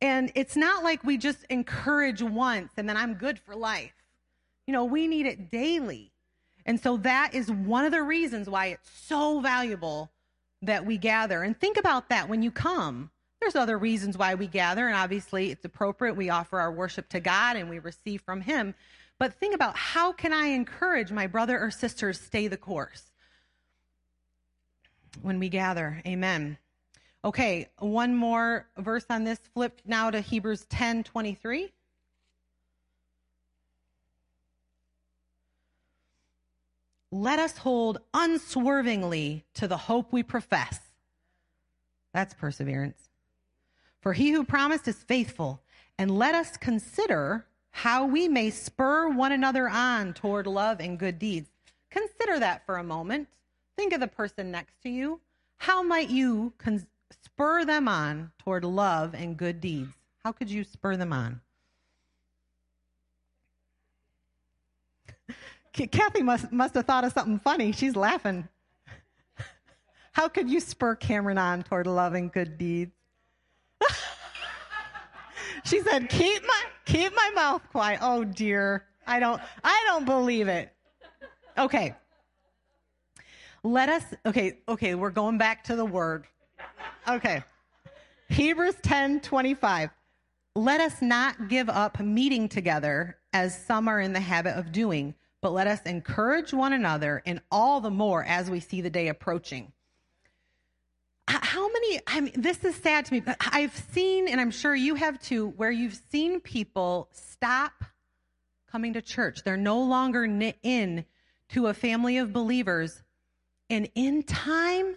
And 0.00 0.30
it's 0.34 0.56
not 0.56 0.84
like 0.84 1.04
we 1.04 1.16
just 1.16 1.44
encourage 1.48 2.22
once 2.22 2.72
and 2.76 2.88
then 2.88 2.96
I'm 2.96 3.14
good 3.14 3.38
for 3.38 3.54
life. 3.54 3.94
You 4.66 4.72
know, 4.72 4.84
we 4.84 5.06
need 5.06 5.26
it 5.26 5.50
daily. 5.50 6.12
And 6.66 6.80
so 6.80 6.96
that 6.98 7.34
is 7.34 7.50
one 7.50 7.84
of 7.84 7.92
the 7.92 8.02
reasons 8.02 8.50
why 8.50 8.66
it's 8.66 8.90
so 8.90 9.40
valuable 9.40 10.10
that 10.62 10.84
we 10.84 10.98
gather. 10.98 11.42
And 11.42 11.58
think 11.58 11.76
about 11.76 12.08
that 12.08 12.28
when 12.28 12.42
you 12.42 12.50
come. 12.50 13.10
There's 13.40 13.54
other 13.54 13.78
reasons 13.78 14.16
why 14.16 14.34
we 14.34 14.46
gather, 14.46 14.86
and 14.88 14.96
obviously 14.96 15.50
it's 15.50 15.64
appropriate. 15.64 16.16
We 16.16 16.30
offer 16.30 16.58
our 16.58 16.72
worship 16.72 17.08
to 17.10 17.20
God 17.20 17.56
and 17.56 17.68
we 17.68 17.78
receive 17.78 18.22
from 18.22 18.40
Him. 18.40 18.74
But 19.18 19.34
think 19.34 19.54
about 19.54 19.76
how 19.76 20.12
can 20.12 20.32
I 20.32 20.46
encourage 20.46 21.12
my 21.12 21.26
brother 21.26 21.58
or 21.58 21.70
sister 21.70 22.12
to 22.12 22.18
stay 22.18 22.48
the 22.48 22.56
course 22.56 23.12
when 25.22 25.38
we 25.38 25.48
gather? 25.48 26.02
Amen. 26.06 26.58
Okay, 27.26 27.66
one 27.80 28.14
more 28.14 28.68
verse 28.78 29.04
on 29.10 29.24
this. 29.24 29.40
Flip 29.52 29.80
now 29.84 30.12
to 30.12 30.20
Hebrews 30.20 30.64
10 30.66 31.02
23. 31.02 31.72
Let 37.10 37.40
us 37.40 37.58
hold 37.58 37.98
unswervingly 38.14 39.44
to 39.54 39.66
the 39.66 39.76
hope 39.76 40.12
we 40.12 40.22
profess. 40.22 40.78
That's 42.14 42.32
perseverance. 42.32 43.08
For 44.00 44.12
he 44.12 44.30
who 44.30 44.44
promised 44.44 44.86
is 44.86 45.02
faithful, 45.02 45.60
and 45.98 46.16
let 46.16 46.36
us 46.36 46.56
consider 46.56 47.44
how 47.72 48.06
we 48.06 48.28
may 48.28 48.50
spur 48.50 49.08
one 49.08 49.32
another 49.32 49.68
on 49.68 50.14
toward 50.14 50.46
love 50.46 50.78
and 50.78 50.96
good 50.96 51.18
deeds. 51.18 51.50
Consider 51.90 52.38
that 52.38 52.64
for 52.64 52.76
a 52.76 52.84
moment. 52.84 53.26
Think 53.76 53.92
of 53.92 53.98
the 53.98 54.06
person 54.06 54.52
next 54.52 54.80
to 54.84 54.88
you. 54.88 55.20
How 55.56 55.82
might 55.82 56.08
you 56.08 56.52
spur 57.10 57.64
them 57.64 57.88
on 57.88 58.32
toward 58.38 58.64
love 58.64 59.14
and 59.14 59.36
good 59.36 59.60
deeds. 59.60 59.92
How 60.24 60.32
could 60.32 60.50
you 60.50 60.64
spur 60.64 60.96
them 60.96 61.12
on? 61.12 61.40
Kathy 65.72 66.22
must, 66.22 66.50
must 66.52 66.74
have 66.74 66.86
thought 66.86 67.04
of 67.04 67.12
something 67.12 67.38
funny. 67.38 67.72
She's 67.72 67.96
laughing. 67.96 68.48
How 70.12 70.28
could 70.28 70.48
you 70.48 70.60
spur 70.60 70.94
Cameron 70.94 71.36
on 71.36 71.62
toward 71.62 71.86
love 71.86 72.14
and 72.14 72.32
good 72.32 72.56
deeds? 72.56 72.92
she 75.64 75.80
said, 75.80 76.08
"Keep 76.08 76.42
my 76.46 76.62
keep 76.86 77.14
my 77.14 77.30
mouth 77.34 77.60
quiet." 77.70 77.98
Oh 78.02 78.24
dear, 78.24 78.86
I 79.06 79.20
don't 79.20 79.42
I 79.62 79.84
don't 79.86 80.06
believe 80.06 80.48
it. 80.48 80.72
Okay, 81.58 81.94
Let 83.62 83.88
us, 83.88 84.04
okay, 84.24 84.60
okay, 84.68 84.94
we're 84.94 85.10
going 85.10 85.38
back 85.38 85.64
to 85.64 85.74
the 85.74 85.84
word. 85.84 86.26
Okay. 87.08 87.42
Hebrews 88.28 88.76
10 88.82 89.20
25. 89.20 89.90
Let 90.54 90.80
us 90.80 91.02
not 91.02 91.48
give 91.48 91.68
up 91.68 92.00
meeting 92.00 92.48
together 92.48 93.18
as 93.32 93.66
some 93.66 93.88
are 93.88 94.00
in 94.00 94.12
the 94.12 94.20
habit 94.20 94.58
of 94.58 94.72
doing, 94.72 95.14
but 95.42 95.52
let 95.52 95.66
us 95.66 95.82
encourage 95.82 96.54
one 96.54 96.72
another, 96.72 97.22
and 97.26 97.40
all 97.50 97.80
the 97.80 97.90
more 97.90 98.24
as 98.24 98.50
we 98.50 98.60
see 98.60 98.80
the 98.80 98.90
day 98.90 99.08
approaching. 99.08 99.72
How 101.28 101.70
many, 101.70 102.00
I 102.06 102.20
mean, 102.20 102.32
this 102.36 102.64
is 102.64 102.74
sad 102.76 103.04
to 103.06 103.12
me, 103.12 103.20
but 103.20 103.36
I've 103.40 103.76
seen, 103.76 104.28
and 104.28 104.40
I'm 104.40 104.50
sure 104.50 104.74
you 104.74 104.94
have 104.94 105.20
too, 105.20 105.48
where 105.56 105.70
you've 105.70 105.98
seen 106.10 106.40
people 106.40 107.08
stop 107.12 107.72
coming 108.70 108.92
to 108.94 109.02
church. 109.02 109.40
They're 109.44 109.56
no 109.56 109.80
longer 109.80 110.26
knit 110.26 110.58
in 110.62 111.04
to 111.50 111.66
a 111.66 111.74
family 111.74 112.18
of 112.18 112.32
believers. 112.32 113.02
And 113.68 113.90
in 113.94 114.22
time, 114.22 114.96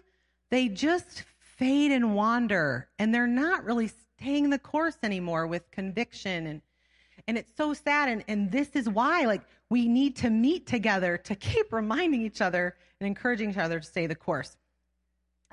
they 0.52 0.68
just 0.68 1.24
fade 1.60 1.92
and 1.92 2.16
wander, 2.16 2.88
and 2.98 3.14
they're 3.14 3.28
not 3.28 3.66
really 3.66 3.92
staying 4.18 4.50
the 4.50 4.58
course 4.58 4.98
anymore 5.04 5.46
with 5.46 5.70
conviction. 5.72 6.48
And 6.48 6.62
and 7.28 7.38
it's 7.38 7.52
so 7.56 7.74
sad. 7.74 8.10
And, 8.10 8.24
and 8.28 8.52
this 8.52 8.70
is 8.76 8.90
why 8.90 9.26
like 9.26 9.42
we 9.70 9.88
need 9.88 10.16
to 10.18 10.30
meet 10.30 10.66
together 10.66 11.18
to 11.18 11.36
keep 11.36 11.72
reminding 11.74 12.22
each 12.22 12.42
other 12.42 12.76
and 13.00 13.08
encouraging 13.08 13.52
each 13.52 13.58
other 13.58 13.80
to 13.80 13.86
stay 13.86 14.08
the 14.08 14.16
course. 14.16 14.56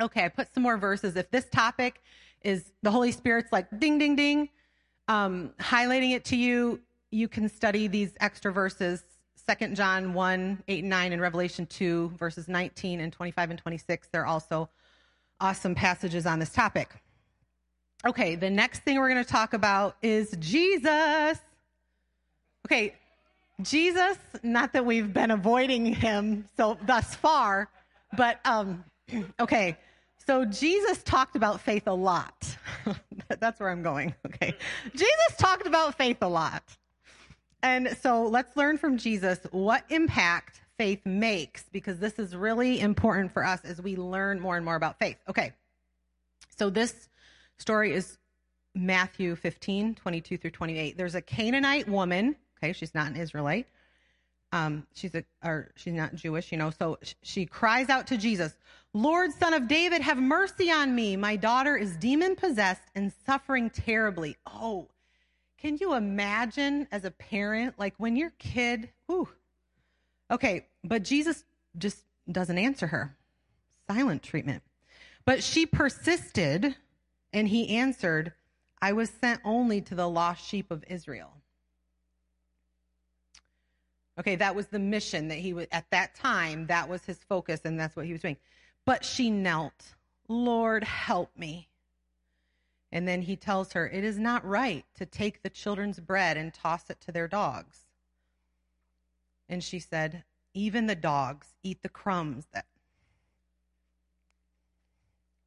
Okay 0.01 0.25
i 0.25 0.29
put 0.29 0.55
some 0.55 0.63
more 0.63 0.79
verses. 0.79 1.17
If 1.17 1.31
this 1.31 1.47
topic 1.51 2.01
is 2.43 2.73
the 2.83 2.91
holy 2.91 3.13
spirit's 3.13 3.53
like 3.53 3.67
ding 3.81 3.99
ding 3.99 4.15
ding 4.15 4.49
um, 5.09 5.51
highlighting 5.59 6.13
it 6.13 6.25
to 6.27 6.37
you 6.37 6.81
you 7.11 7.29
can 7.29 7.49
study 7.49 7.89
these 7.89 8.13
extra 8.21 8.53
verses 8.53 9.03
Second 9.35 9.77
John 9.77 10.13
1, 10.13 10.65
8 10.67 10.81
and 10.81 10.91
9, 10.91 11.13
and 11.13 11.23
Revelation 11.23 11.67
2, 11.67 12.15
verses 12.19 12.49
19 12.49 12.99
and 12.99 13.13
25 13.13 13.51
and 13.51 13.59
26. 13.61 14.09
They're 14.11 14.27
also 14.27 14.69
awesome 15.41 15.75
passages 15.75 16.27
on 16.27 16.39
this 16.39 16.51
topic. 16.51 16.91
Okay, 18.07 18.37
the 18.37 18.51
next 18.51 18.81
thing 18.81 18.99
we're 18.99 19.09
going 19.09 19.23
to 19.23 19.29
talk 19.31 19.53
about 19.53 19.97
is 20.03 20.37
Jesus. 20.39 21.39
Okay, 22.67 22.95
Jesus, 23.63 24.19
not 24.43 24.73
that 24.75 24.85
we've 24.85 25.13
been 25.13 25.31
avoiding 25.31 25.87
him 25.87 26.45
so 26.57 26.77
thus 26.87 27.15
far, 27.15 27.69
but 28.17 28.41
um 28.45 28.85
okay. 29.41 29.77
So 30.27 30.45
Jesus 30.45 31.03
talked 31.05 31.37
about 31.37 31.61
faith 31.61 31.87
a 31.87 31.95
lot. 31.95 32.57
That's 33.41 33.61
where 33.61 33.71
I'm 33.71 33.83
going. 33.83 34.15
Okay. 34.27 34.57
Jesus 34.93 35.37
talked 35.39 35.67
about 35.67 35.97
faith 35.97 36.19
a 36.21 36.29
lot. 36.29 36.65
And 37.63 37.97
so 38.01 38.25
let's 38.25 38.57
learn 38.57 38.77
from 38.77 38.99
Jesus 38.99 39.39
what 39.53 39.85
impact 39.89 40.61
faith 40.79 41.05
makes 41.05 41.65
because 41.73 41.99
this 41.99 42.19
is 42.19 42.35
really 42.35 42.81
important 42.81 43.33
for 43.33 43.45
us 43.45 43.61
as 43.65 43.81
we 43.81 43.97
learn 43.97 44.41
more 44.41 44.57
and 44.57 44.65
more 44.65 44.77
about 44.77 44.99
faith. 44.99 45.17
Okay. 45.29 45.53
So 46.57 46.71
this 46.71 47.09
story 47.59 47.93
is 47.93 48.19
Matthew 48.75 49.37
15, 49.37 49.95
22 49.95 50.39
through 50.39 50.51
28. 50.51 50.97
There's 50.97 51.15
a 51.15 51.23
Canaanite 51.23 51.89
woman. 51.89 52.37
Okay. 52.59 52.73
She's 52.73 52.95
not 52.95 53.09
an 53.09 53.17
Israelite. 53.17 53.67
Um, 54.53 54.87
she's 54.95 55.15
a, 55.15 55.25
or 55.45 55.71
she's 55.75 55.93
not 55.93 56.15
Jewish, 56.15 56.53
you 56.53 56.59
know. 56.59 56.71
So 56.71 56.99
she 57.23 57.47
cries 57.47 57.89
out 57.89 58.07
to 58.09 58.17
Jesus, 58.17 58.57
Lord, 58.95 59.33
son 59.33 59.53
of 59.53 59.69
David, 59.69 60.01
have 60.03 60.19
mercy 60.19 60.71
on 60.71 60.95
me. 60.95 61.17
My 61.17 61.37
daughter 61.37 61.77
is 61.77 61.97
demon 61.97 62.37
possessed 62.37 62.83
and 62.95 63.13
suffering 63.27 63.69
terribly. 63.71 64.37
Oh, 64.47 64.89
can 65.59 65.77
you 65.79 65.95
imagine 65.95 66.87
as 66.93 67.05
a 67.05 67.11
parent, 67.11 67.75
like 67.79 67.95
when 67.99 68.17
your 68.17 68.31
kid, 68.39 68.89
ooh, 69.11 69.29
okay, 70.31 70.67
but 70.85 71.03
Jesus 71.03 71.45
just 71.79 72.05
doesn't 72.31 72.59
answer 72.59 72.89
her. 72.89 73.17
Silent 73.89 74.23
treatment. 74.23 74.63
But 75.25 75.43
she 75.43 75.67
persisted 75.67 76.77
and 77.33 77.49
he 77.49 77.77
answered, 77.77 78.33
I 78.81 78.93
was 78.93 79.11
sent 79.11 79.41
only 79.45 79.81
to 79.83 79.95
the 79.95 80.09
lost 80.09 80.47
sheep 80.47 80.71
of 80.71 80.85
Israel. 80.89 81.33
Okay, 84.19 84.37
that 84.37 84.55
was 84.55 84.69
the 84.69 84.79
mission 84.79 85.29
that 85.29 85.39
he 85.39 85.53
was, 85.53 85.67
at 85.73 85.91
that 85.91 86.15
time, 86.15 86.67
that 86.69 86.89
was 86.89 87.05
his 87.05 87.19
focus 87.19 87.61
and 87.65 87.79
that's 87.79 87.97
what 87.97 88.07
he 88.07 88.13
was 88.13 88.23
doing. 88.23 88.39
But 88.85 89.05
she 89.05 89.31
knelt, 89.31 89.95
Lord, 90.29 90.85
help 90.85 91.37
me. 91.37 91.69
And 92.93 93.07
then 93.07 93.23
he 93.23 93.37
tells 93.37 93.73
her, 93.73 93.87
It 93.89 94.05
is 94.05 94.19
not 94.19 94.45
right 94.45 94.85
to 94.95 95.05
take 95.05 95.43
the 95.43 95.51
children's 95.51 96.01
bread 96.01 96.37
and 96.37 96.55
toss 96.55 96.89
it 96.89 97.01
to 97.03 97.13
their 97.13 97.29
dogs. 97.29 97.81
And 99.49 99.63
she 99.63 99.79
said, 99.79 100.25
Even 100.55 100.87
the 100.87 100.95
dogs 100.95 101.49
eat 101.63 101.83
the 101.83 101.89
crumbs 101.89 102.47
that. 102.53 102.67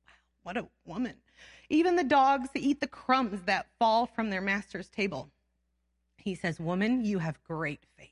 Wow, 0.05 0.13
what 0.43 0.57
a 0.57 0.67
woman. 0.85 1.15
Even 1.69 1.95
the 1.95 2.03
dogs 2.03 2.49
eat 2.55 2.81
the 2.81 2.87
crumbs 2.87 3.41
that 3.45 3.67
fall 3.77 4.05
from 4.05 4.29
their 4.29 4.41
master's 4.41 4.89
table. 4.89 5.29
He 6.17 6.35
says, 6.35 6.59
Woman, 6.59 7.05
you 7.05 7.19
have 7.19 7.43
great 7.43 7.83
faith. 7.97 8.09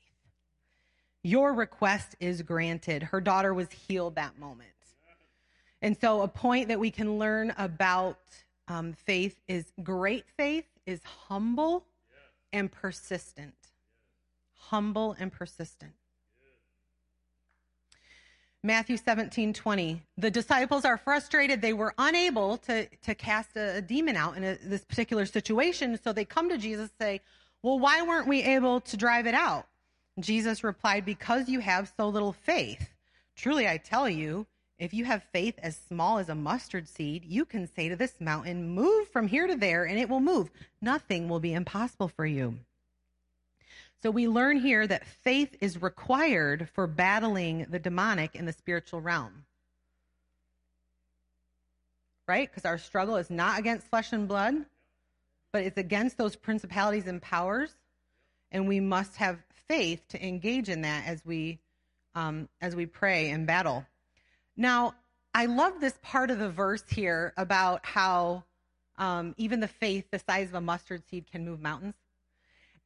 Your 1.22 1.52
request 1.52 2.14
is 2.20 2.42
granted. 2.42 3.02
Her 3.02 3.20
daughter 3.20 3.52
was 3.52 3.70
healed 3.70 4.14
that 4.14 4.38
moment. 4.38 4.70
And 5.82 5.96
so, 6.00 6.22
a 6.22 6.28
point 6.28 6.68
that 6.68 6.80
we 6.80 6.90
can 6.90 7.18
learn 7.18 7.52
about 7.56 8.18
um, 8.66 8.92
faith 8.92 9.36
is 9.46 9.72
great 9.82 10.24
faith 10.36 10.66
is 10.86 11.00
humble 11.04 11.84
and 12.52 12.72
persistent. 12.72 13.54
Humble 14.70 15.16
and 15.18 15.32
persistent. 15.32 15.92
Matthew 18.62 18.96
17, 18.96 19.54
20. 19.54 20.02
The 20.18 20.30
disciples 20.30 20.84
are 20.84 20.98
frustrated. 20.98 21.62
They 21.62 21.72
were 21.72 21.94
unable 21.96 22.58
to, 22.58 22.86
to 22.86 23.14
cast 23.14 23.56
a, 23.56 23.76
a 23.76 23.80
demon 23.80 24.16
out 24.16 24.36
in 24.36 24.44
a, 24.44 24.56
this 24.56 24.84
particular 24.84 25.26
situation. 25.26 25.98
So 26.02 26.12
they 26.12 26.24
come 26.24 26.50
to 26.50 26.58
Jesus 26.58 26.90
and 26.90 27.06
say, 27.06 27.20
Well, 27.62 27.78
why 27.78 28.02
weren't 28.02 28.26
we 28.26 28.42
able 28.42 28.80
to 28.82 28.96
drive 28.96 29.26
it 29.26 29.34
out? 29.34 29.66
Jesus 30.20 30.64
replied, 30.64 31.04
Because 31.06 31.48
you 31.48 31.60
have 31.60 31.92
so 31.96 32.08
little 32.08 32.32
faith. 32.32 32.90
Truly, 33.36 33.68
I 33.68 33.78
tell 33.78 34.08
you, 34.08 34.46
if 34.78 34.92
you 34.92 35.04
have 35.06 35.22
faith 35.32 35.58
as 35.62 35.80
small 35.88 36.18
as 36.18 36.28
a 36.28 36.34
mustard 36.34 36.88
seed, 36.88 37.24
you 37.24 37.44
can 37.44 37.68
say 37.74 37.88
to 37.88 37.96
this 37.96 38.20
mountain, 38.20 38.68
Move 38.68 39.08
from 39.08 39.28
here 39.28 39.46
to 39.46 39.56
there, 39.56 39.84
and 39.84 39.98
it 39.98 40.10
will 40.10 40.20
move. 40.20 40.50
Nothing 40.82 41.28
will 41.28 41.40
be 41.40 41.54
impossible 41.54 42.08
for 42.08 42.26
you. 42.26 42.58
So 44.02 44.10
we 44.10 44.28
learn 44.28 44.58
here 44.58 44.86
that 44.86 45.06
faith 45.06 45.56
is 45.60 45.82
required 45.82 46.68
for 46.72 46.86
battling 46.86 47.66
the 47.68 47.78
demonic 47.78 48.34
in 48.34 48.46
the 48.46 48.52
spiritual 48.52 49.00
realm. 49.00 49.44
Right? 52.28 52.48
Because 52.48 52.64
our 52.64 52.78
struggle 52.78 53.16
is 53.16 53.30
not 53.30 53.58
against 53.58 53.88
flesh 53.88 54.12
and 54.12 54.28
blood, 54.28 54.54
but 55.52 55.64
it's 55.64 55.78
against 55.78 56.16
those 56.16 56.36
principalities 56.36 57.06
and 57.06 57.20
powers. 57.20 57.74
And 58.52 58.68
we 58.68 58.80
must 58.80 59.16
have 59.16 59.38
faith 59.66 60.06
to 60.08 60.26
engage 60.26 60.68
in 60.68 60.82
that 60.82 61.06
as 61.06 61.24
we 61.24 61.58
um, 62.14 62.48
as 62.60 62.74
we 62.74 62.86
pray 62.86 63.30
and 63.30 63.46
battle. 63.46 63.86
Now, 64.56 64.94
I 65.34 65.46
love 65.46 65.80
this 65.80 65.98
part 66.02 66.30
of 66.30 66.38
the 66.38 66.50
verse 66.50 66.84
here 66.88 67.32
about 67.36 67.84
how 67.84 68.44
um, 68.96 69.34
even 69.36 69.60
the 69.60 69.68
faith 69.68 70.06
the 70.10 70.18
size 70.18 70.48
of 70.48 70.54
a 70.54 70.60
mustard 70.60 71.02
seed 71.08 71.30
can 71.30 71.44
move 71.44 71.60
mountains. 71.60 71.94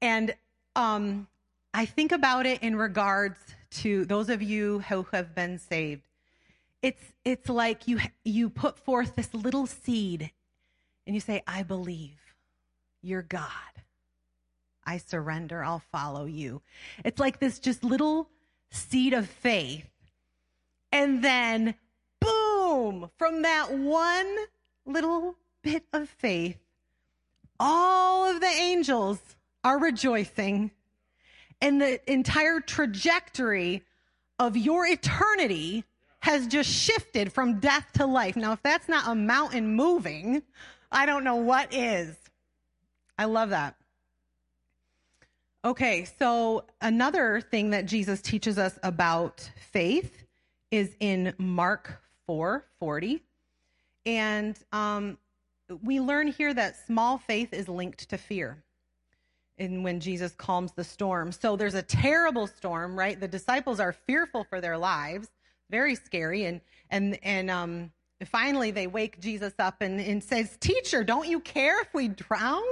And 0.01 0.35
um, 0.77 1.27
I 1.75 1.87
think 1.87 2.13
about 2.13 2.47
it 2.47 2.63
in 2.63 2.77
regards 2.77 3.39
to 3.83 4.05
those 4.05 4.29
of 4.29 4.43
you 4.43 4.81
who 4.81 5.07
have 5.13 5.35
been 5.35 5.59
saved. 5.59 6.03
It's 6.83 7.03
it's 7.25 7.49
like 7.49 7.87
you 7.87 8.01
you 8.25 8.51
put 8.51 8.79
forth 8.79 9.15
this 9.15 9.33
little 9.33 9.67
seed, 9.67 10.31
and 11.07 11.15
you 11.15 11.21
say, 11.21 11.43
"I 11.47 11.63
believe, 11.63 12.19
you're 13.03 13.23
God. 13.23 13.51
I 14.85 14.99
surrender. 14.99 15.63
I'll 15.63 15.83
follow 15.93 16.25
you." 16.25 16.63
It's 17.05 17.21
like 17.21 17.39
this 17.39 17.59
just 17.59 17.85
little 17.85 18.29
seed 18.71 19.13
of 19.13 19.29
faith 19.29 19.89
and 20.93 21.25
then, 21.25 21.75
boom, 22.21 23.11
from 23.17 23.43
that 23.43 23.73
one 23.73 24.37
little 24.85 25.37
bit 25.63 25.85
of 25.93 26.09
faith, 26.09 26.59
all 27.59 28.29
of 28.29 28.41
the 28.41 28.47
angels 28.47 29.19
are 29.64 29.79
rejoicing. 29.79 30.70
And 31.61 31.81
the 31.81 32.11
entire 32.11 32.61
trajectory 32.61 33.83
of 34.38 34.57
your 34.57 34.87
eternity 34.87 35.85
has 36.20 36.46
just 36.46 36.70
shifted 36.70 37.33
from 37.33 37.61
death 37.61 37.87
to 37.94 38.07
life. 38.07 38.37
Now, 38.37 38.53
if 38.53 38.62
that's 38.62 38.88
not 38.88 39.09
a 39.09 39.14
mountain 39.14 39.75
moving, 39.75 40.42
I 40.90 41.07
don't 41.07 41.25
know 41.25 41.37
what 41.37 41.72
is. 41.75 42.16
I 43.18 43.25
love 43.25 43.51
that. 43.51 43.77
Okay, 45.64 46.07
so 46.18 46.64
another 46.81 47.40
thing 47.40 47.70
that 47.70 47.87
Jesus 47.87 48.20
teaches 48.20 48.59
us 48.59 48.79
about 48.83 49.48
faith 49.70 50.25
is 50.72 50.96
in 50.98 51.35
Mark 51.38 52.03
4 52.27 52.64
40. 52.81 53.22
And 54.05 54.59
um, 54.72 55.18
we 55.85 56.01
learn 56.01 56.27
here 56.27 56.53
that 56.53 56.85
small 56.87 57.18
faith 57.18 57.53
is 57.53 57.68
linked 57.68 58.09
to 58.11 58.18
fear. 58.18 58.64
And 59.59 59.85
when 59.85 60.01
Jesus 60.01 60.33
calms 60.33 60.73
the 60.73 60.85
storm. 60.85 61.31
So 61.33 61.57
there's 61.57 61.75
a 61.75 61.83
terrible 61.83 62.47
storm, 62.47 62.99
right? 62.99 63.21
The 63.21 63.29
disciples 63.29 63.81
are 63.81 63.93
fearful 63.93 64.45
for 64.45 64.61
their 64.61 64.79
lives. 64.79 65.29
very 65.71 65.97
scary. 65.97 66.45
And 66.45 66.61
and 66.91 67.19
and 67.25 67.51
um, 67.51 67.93
finally, 68.27 68.71
they 68.71 68.87
wake 68.87 69.21
Jesus 69.21 69.55
up 69.59 69.81
and, 69.81 70.01
and 70.01 70.23
says, 70.23 70.57
"Teacher, 70.61 71.03
don't 71.03 71.29
you 71.29 71.41
care 71.41 71.81
if 71.81 71.93
we 71.93 72.09
drown?" 72.09 72.62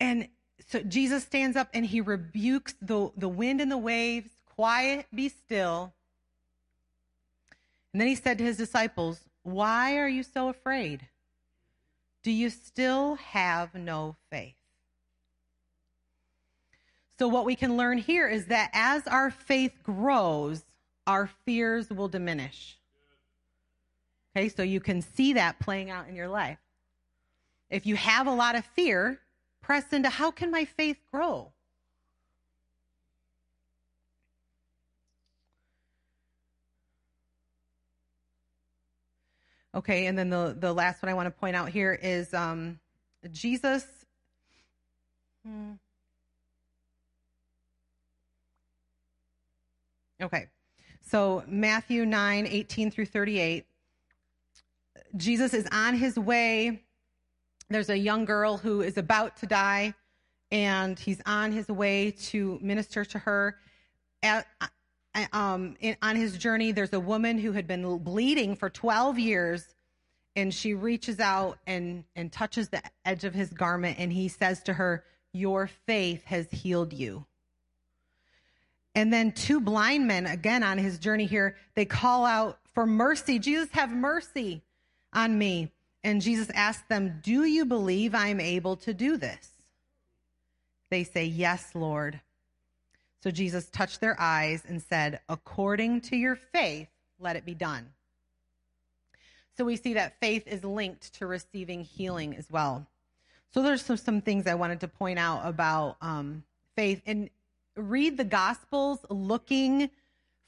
And 0.00 0.28
so 0.68 0.80
Jesus 0.80 1.24
stands 1.24 1.56
up 1.56 1.68
and 1.74 1.84
he 1.84 2.00
rebukes 2.00 2.74
the 2.80 3.10
the 3.16 3.28
wind 3.28 3.60
and 3.60 3.70
the 3.70 3.78
waves. 3.78 4.30
Quiet, 4.46 5.06
be 5.14 5.28
still. 5.28 5.92
And 7.92 8.00
then 8.00 8.08
he 8.08 8.14
said 8.14 8.38
to 8.38 8.44
his 8.44 8.56
disciples, 8.56 9.20
"Why 9.42 9.98
are 9.98 10.08
you 10.08 10.22
so 10.22 10.48
afraid? 10.48 11.08
Do 12.22 12.30
you 12.30 12.50
still 12.50 13.16
have 13.16 13.74
no 13.74 14.16
faith?" 14.30 14.54
So, 17.18 17.28
what 17.28 17.44
we 17.44 17.54
can 17.54 17.76
learn 17.76 17.98
here 17.98 18.28
is 18.28 18.46
that 18.46 18.70
as 18.72 19.06
our 19.06 19.30
faith 19.30 19.72
grows, 19.82 20.64
our 21.06 21.28
fears 21.44 21.90
will 21.90 22.08
diminish. 22.08 22.78
Okay, 24.36 24.48
so 24.48 24.62
you 24.62 24.80
can 24.80 25.00
see 25.00 25.34
that 25.34 25.60
playing 25.60 25.90
out 25.90 26.08
in 26.08 26.16
your 26.16 26.28
life. 26.28 26.58
If 27.70 27.86
you 27.86 27.94
have 27.96 28.26
a 28.26 28.32
lot 28.32 28.56
of 28.56 28.64
fear, 28.64 29.20
press 29.62 29.92
into 29.92 30.08
how 30.08 30.32
can 30.32 30.50
my 30.50 30.64
faith 30.64 30.96
grow? 31.12 31.52
Okay, 39.74 40.06
and 40.06 40.16
then 40.16 40.30
the, 40.30 40.56
the 40.58 40.72
last 40.72 41.02
one 41.02 41.10
I 41.10 41.14
want 41.14 41.26
to 41.26 41.32
point 41.32 41.56
out 41.56 41.68
here 41.68 41.98
is 42.00 42.32
um, 42.32 42.78
Jesus. 43.32 43.84
Hmm. 45.46 45.72
Okay. 50.24 50.46
So 51.02 51.44
Matthew 51.46 52.06
9, 52.06 52.46
18 52.46 52.90
through 52.90 53.06
38. 53.06 53.66
Jesus 55.16 55.52
is 55.52 55.68
on 55.70 55.94
his 55.94 56.18
way. 56.18 56.82
There's 57.68 57.90
a 57.90 57.98
young 57.98 58.24
girl 58.24 58.56
who 58.56 58.80
is 58.80 58.96
about 58.96 59.36
to 59.38 59.46
die, 59.46 59.94
and 60.50 60.98
he's 60.98 61.20
on 61.26 61.52
his 61.52 61.68
way 61.68 62.10
to 62.10 62.58
minister 62.62 63.04
to 63.04 63.18
her. 63.18 63.58
At, 64.22 64.46
um, 65.32 65.76
in, 65.80 65.96
on 66.00 66.16
his 66.16 66.38
journey, 66.38 66.72
there's 66.72 66.94
a 66.94 67.00
woman 67.00 67.36
who 67.36 67.52
had 67.52 67.66
been 67.66 67.98
bleeding 67.98 68.56
for 68.56 68.70
12 68.70 69.18
years, 69.18 69.74
and 70.36 70.54
she 70.54 70.72
reaches 70.72 71.20
out 71.20 71.58
and, 71.66 72.04
and 72.16 72.32
touches 72.32 72.70
the 72.70 72.82
edge 73.04 73.24
of 73.24 73.34
his 73.34 73.50
garment, 73.50 73.98
and 73.98 74.10
he 74.10 74.28
says 74.28 74.62
to 74.62 74.72
her, 74.72 75.04
Your 75.34 75.66
faith 75.86 76.24
has 76.24 76.50
healed 76.50 76.94
you. 76.94 77.26
And 78.94 79.12
then 79.12 79.32
two 79.32 79.60
blind 79.60 80.06
men, 80.06 80.26
again 80.26 80.62
on 80.62 80.78
his 80.78 80.98
journey 80.98 81.26
here, 81.26 81.56
they 81.74 81.84
call 81.84 82.24
out 82.24 82.58
for 82.72 82.86
mercy. 82.86 83.38
Jesus, 83.38 83.68
have 83.72 83.90
mercy 83.90 84.62
on 85.12 85.36
me. 85.36 85.72
And 86.04 86.20
Jesus 86.20 86.50
asked 86.54 86.88
them, 86.88 87.20
Do 87.22 87.44
you 87.44 87.64
believe 87.64 88.14
I'm 88.14 88.40
able 88.40 88.76
to 88.76 88.94
do 88.94 89.16
this? 89.16 89.48
They 90.90 91.02
say, 91.02 91.24
Yes, 91.24 91.70
Lord. 91.74 92.20
So 93.22 93.30
Jesus 93.30 93.70
touched 93.70 94.00
their 94.00 94.20
eyes 94.20 94.64
and 94.68 94.82
said, 94.82 95.20
According 95.28 96.02
to 96.02 96.16
your 96.16 96.36
faith, 96.36 96.88
let 97.18 97.36
it 97.36 97.46
be 97.46 97.54
done. 97.54 97.88
So 99.56 99.64
we 99.64 99.76
see 99.76 99.94
that 99.94 100.20
faith 100.20 100.46
is 100.46 100.64
linked 100.64 101.14
to 101.14 101.26
receiving 101.26 101.82
healing 101.84 102.36
as 102.36 102.50
well. 102.50 102.86
So 103.52 103.62
there's 103.62 103.82
some, 103.82 103.96
some 103.96 104.20
things 104.20 104.46
I 104.46 104.54
wanted 104.54 104.80
to 104.80 104.88
point 104.88 105.18
out 105.18 105.42
about 105.44 105.96
um, 106.02 106.42
faith. 106.76 107.00
And 107.06 107.30
read 107.76 108.16
the 108.16 108.24
Gospels 108.24 109.00
looking 109.08 109.90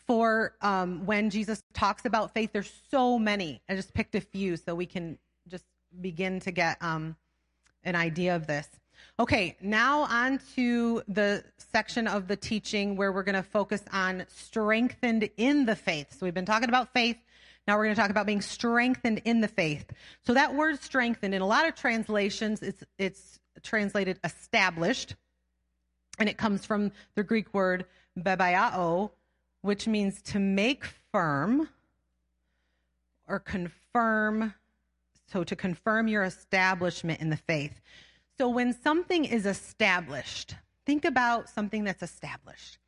for 0.06 0.54
um, 0.62 1.04
when 1.04 1.30
Jesus 1.30 1.62
talks 1.74 2.04
about 2.04 2.32
faith. 2.32 2.50
There's 2.52 2.72
so 2.90 3.18
many. 3.18 3.60
I 3.68 3.74
just 3.74 3.92
picked 3.92 4.14
a 4.14 4.20
few 4.20 4.56
so 4.56 4.74
we 4.74 4.86
can 4.86 5.18
just 5.48 5.64
begin 6.00 6.40
to 6.40 6.50
get 6.50 6.82
um, 6.82 7.16
an 7.84 7.96
idea 7.96 8.36
of 8.36 8.46
this. 8.46 8.68
Okay, 9.18 9.56
now 9.60 10.02
on 10.02 10.40
to 10.54 11.02
the 11.08 11.44
section 11.58 12.06
of 12.06 12.28
the 12.28 12.36
teaching 12.36 12.96
where 12.96 13.12
we're 13.12 13.22
going 13.22 13.34
to 13.34 13.42
focus 13.42 13.82
on 13.92 14.24
strengthened 14.28 15.28
in 15.36 15.66
the 15.66 15.76
faith. 15.76 16.12
So 16.12 16.26
we've 16.26 16.34
been 16.34 16.46
talking 16.46 16.68
about 16.68 16.92
faith. 16.92 17.16
Now 17.66 17.76
we're 17.76 17.84
going 17.84 17.96
to 17.96 18.00
talk 18.00 18.10
about 18.10 18.26
being 18.26 18.40
strengthened 18.40 19.22
in 19.24 19.40
the 19.40 19.48
faith. 19.48 19.90
So 20.24 20.34
that 20.34 20.54
word 20.54 20.80
strengthened 20.80 21.34
in 21.34 21.42
a 21.42 21.46
lot 21.46 21.66
of 21.66 21.74
translations 21.74 22.62
it's 22.62 22.84
it's 22.98 23.40
translated 23.62 24.20
established 24.22 25.16
and 26.18 26.28
it 26.28 26.36
comes 26.36 26.64
from 26.64 26.92
the 27.14 27.22
Greek 27.22 27.52
word 27.52 27.86
bebiao, 28.18 29.10
which 29.62 29.86
means 29.86 30.22
to 30.22 30.38
make 30.38 30.84
firm 31.12 31.68
or 33.28 33.38
confirm. 33.38 34.54
So 35.28 35.42
to 35.44 35.56
confirm 35.56 36.08
your 36.08 36.22
establishment 36.22 37.20
in 37.20 37.30
the 37.30 37.36
faith. 37.36 37.80
So 38.38 38.48
when 38.48 38.72
something 38.72 39.24
is 39.24 39.44
established, 39.44 40.54
think 40.84 41.04
about 41.04 41.48
something 41.48 41.84
that's 41.84 42.02
established. 42.02 42.78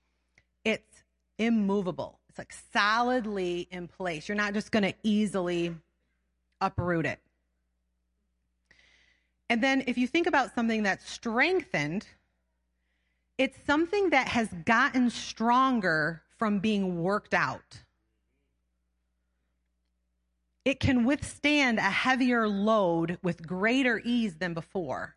It's 0.65 1.03
immovable. 1.39 2.21
It's 2.29 2.39
like 2.39 2.55
solidly 2.73 3.67
in 3.71 3.89
place. 3.89 4.29
You're 4.29 4.37
not 4.37 4.55
just 4.55 4.71
going 4.71 4.85
to 4.85 4.95
easily 5.03 5.75
uproot 6.61 7.07
it. 7.07 7.19
And 9.51 9.63
then 9.63 9.83
if 9.87 9.97
you 9.97 10.07
think 10.07 10.27
about 10.27 10.55
something 10.55 10.83
that's 10.83 11.11
strengthened, 11.11 12.07
it's 13.39 13.57
something 13.65 14.11
that 14.11 14.29
has 14.29 14.49
gotten 14.67 15.09
stronger 15.11 16.23
from 16.37 16.59
being 16.59 17.01
worked 17.01 17.33
out. 17.33 17.83
It 20.65 20.81
can 20.81 21.05
withstand 21.05 21.79
a 21.79 21.83
heavier 21.83 22.49
load 22.49 23.19
with 23.23 23.47
greater 23.47 24.03
ease 24.05 24.37
than 24.37 24.53
before. 24.53 25.17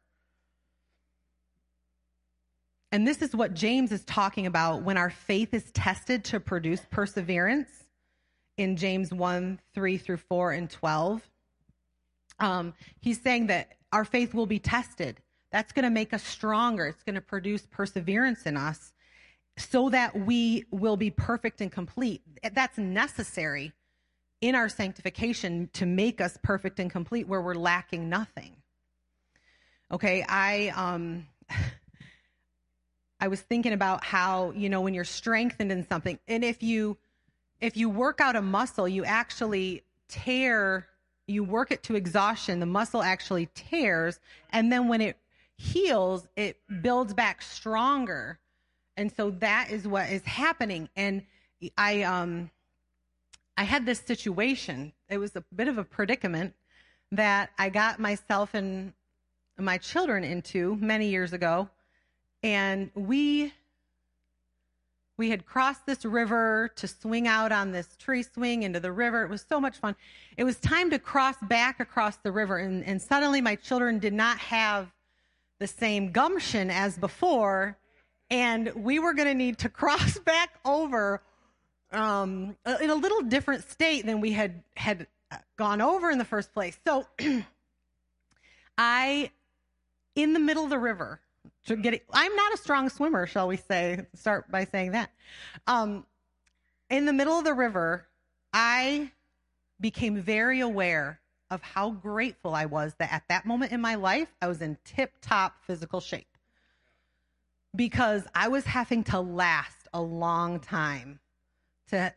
And 2.91 3.07
this 3.07 3.21
is 3.21 3.35
what 3.35 3.53
James 3.53 3.91
is 3.91 4.03
talking 4.05 4.45
about 4.45 4.83
when 4.83 4.97
our 4.97 5.09
faith 5.09 5.53
is 5.53 5.71
tested 5.71 6.23
to 6.25 6.39
produce 6.39 6.81
perseverance 6.91 7.69
in 8.57 8.77
James 8.77 9.13
1 9.13 9.59
3 9.73 9.97
through 9.97 10.17
4 10.17 10.51
and 10.51 10.69
12. 10.69 11.29
Um, 12.39 12.73
he's 12.99 13.21
saying 13.21 13.47
that 13.47 13.73
our 13.91 14.05
faith 14.05 14.33
will 14.33 14.45
be 14.45 14.59
tested. 14.59 15.21
That's 15.51 15.71
going 15.73 15.83
to 15.83 15.89
make 15.89 16.13
us 16.13 16.23
stronger. 16.23 16.87
It's 16.87 17.03
going 17.03 17.15
to 17.15 17.21
produce 17.21 17.67
perseverance 17.69 18.43
in 18.43 18.57
us 18.57 18.93
so 19.57 19.89
that 19.89 20.17
we 20.17 20.65
will 20.71 20.97
be 20.97 21.09
perfect 21.09 21.61
and 21.61 21.71
complete. 21.71 22.21
That's 22.53 22.77
necessary 22.77 23.73
in 24.39 24.55
our 24.55 24.69
sanctification 24.69 25.69
to 25.73 25.85
make 25.85 26.19
us 26.19 26.37
perfect 26.41 26.79
and 26.79 26.89
complete 26.89 27.27
where 27.27 27.41
we're 27.41 27.53
lacking 27.53 28.09
nothing. 28.09 28.55
Okay, 29.91 30.25
I 30.27 30.69
um 30.75 31.27
I 33.19 33.27
was 33.27 33.39
thinking 33.39 33.73
about 33.73 34.03
how, 34.03 34.49
you 34.51 34.67
know, 34.67 34.81
when 34.81 34.95
you're 34.95 35.03
strengthened 35.03 35.71
in 35.71 35.87
something 35.87 36.17
and 36.27 36.43
if 36.43 36.63
you 36.63 36.97
if 37.59 37.77
you 37.77 37.89
work 37.89 38.19
out 38.19 38.35
a 38.35 38.41
muscle, 38.41 38.87
you 38.87 39.05
actually 39.05 39.83
tear 40.07 40.87
you 41.27 41.43
work 41.43 41.71
it 41.71 41.83
to 41.83 41.95
exhaustion, 41.95 42.59
the 42.59 42.65
muscle 42.65 43.03
actually 43.03 43.47
tears 43.53 44.19
and 44.51 44.71
then 44.71 44.87
when 44.87 45.01
it 45.01 45.17
heals, 45.61 46.27
it 46.35 46.57
builds 46.81 47.13
back 47.13 47.41
stronger. 47.41 48.39
And 48.97 49.11
so 49.15 49.31
that 49.31 49.69
is 49.71 49.87
what 49.87 50.09
is 50.09 50.23
happening. 50.23 50.89
And 50.95 51.23
I 51.77 52.03
um 52.03 52.49
I 53.57 53.63
had 53.63 53.85
this 53.85 53.99
situation. 53.99 54.93
It 55.09 55.17
was 55.17 55.35
a 55.35 55.43
bit 55.55 55.67
of 55.67 55.77
a 55.77 55.83
predicament 55.83 56.55
that 57.11 57.51
I 57.57 57.69
got 57.69 57.99
myself 57.99 58.53
and 58.53 58.93
my 59.57 59.77
children 59.77 60.23
into 60.23 60.77
many 60.77 61.09
years 61.09 61.33
ago. 61.33 61.69
And 62.41 62.89
we 62.95 63.53
we 65.17 65.29
had 65.29 65.45
crossed 65.45 65.85
this 65.85 66.03
river 66.03 66.71
to 66.77 66.87
swing 66.87 67.27
out 67.27 67.51
on 67.51 67.71
this 67.71 67.95
tree 67.97 68.23
swing 68.23 68.63
into 68.63 68.79
the 68.79 68.91
river. 68.91 69.23
It 69.23 69.29
was 69.29 69.45
so 69.47 69.59
much 69.59 69.77
fun. 69.77 69.95
It 70.35 70.43
was 70.43 70.59
time 70.59 70.89
to 70.89 70.97
cross 70.97 71.35
back 71.43 71.79
across 71.79 72.17
the 72.17 72.31
river, 72.31 72.57
and, 72.57 72.83
and 72.83 72.99
suddenly 72.99 73.39
my 73.39 73.55
children 73.55 73.99
did 73.99 74.13
not 74.13 74.39
have 74.39 74.91
the 75.61 75.67
same 75.67 76.11
gumption 76.11 76.71
as 76.71 76.97
before, 76.97 77.77
and 78.31 78.73
we 78.75 78.97
were 78.99 79.13
going 79.13 79.27
to 79.27 79.33
need 79.35 79.59
to 79.59 79.69
cross 79.81 80.17
back 80.19 80.59
over 80.65 81.21
um, 81.91 82.57
in 82.81 82.89
a 82.89 82.95
little 82.95 83.21
different 83.21 83.69
state 83.69 84.05
than 84.05 84.19
we 84.19 84.33
had 84.33 84.63
had 84.75 85.07
gone 85.55 85.79
over 85.79 86.09
in 86.09 86.17
the 86.17 86.25
first 86.25 86.53
place. 86.53 86.77
So 86.85 87.05
I, 88.77 89.31
in 90.15 90.33
the 90.33 90.39
middle 90.39 90.65
of 90.65 90.69
the 90.69 90.79
river, 90.79 91.21
to 91.67 91.77
get 91.77 91.93
it, 91.93 92.05
I'm 92.11 92.35
not 92.35 92.53
a 92.53 92.57
strong 92.57 92.89
swimmer, 92.89 93.27
shall 93.27 93.47
we 93.47 93.57
say? 93.57 94.05
Start 94.15 94.51
by 94.51 94.65
saying 94.65 94.91
that. 94.91 95.11
Um, 95.67 96.05
in 96.89 97.05
the 97.05 97.13
middle 97.13 97.37
of 97.37 97.45
the 97.45 97.53
river, 97.53 98.07
I 98.51 99.11
became 99.79 100.17
very 100.17 100.59
aware 100.59 101.20
of 101.51 101.61
how 101.61 101.91
grateful 101.91 102.55
I 102.55 102.65
was 102.65 102.95
that 102.97 103.13
at 103.13 103.23
that 103.29 103.45
moment 103.45 103.71
in 103.71 103.81
my 103.81 103.95
life, 103.95 104.29
I 104.41 104.47
was 104.47 104.61
in 104.61 104.77
tip 104.85 105.11
top 105.21 105.57
physical 105.67 105.99
shape 105.99 106.25
because 107.75 108.23
I 108.33 108.47
was 108.47 108.65
having 108.65 109.03
to 109.05 109.19
last 109.19 109.87
a 109.93 110.01
long 110.01 110.59
time 110.59 111.19
to 111.89 112.13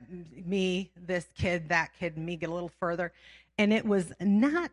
me, 0.47 0.91
this 0.97 1.27
kid, 1.37 1.69
that 1.69 1.91
kid, 1.99 2.17
me 2.17 2.37
get 2.37 2.49
a 2.49 2.53
little 2.53 2.71
further. 2.81 3.13
And 3.59 3.73
it 3.73 3.85
was 3.85 4.13
not 4.21 4.71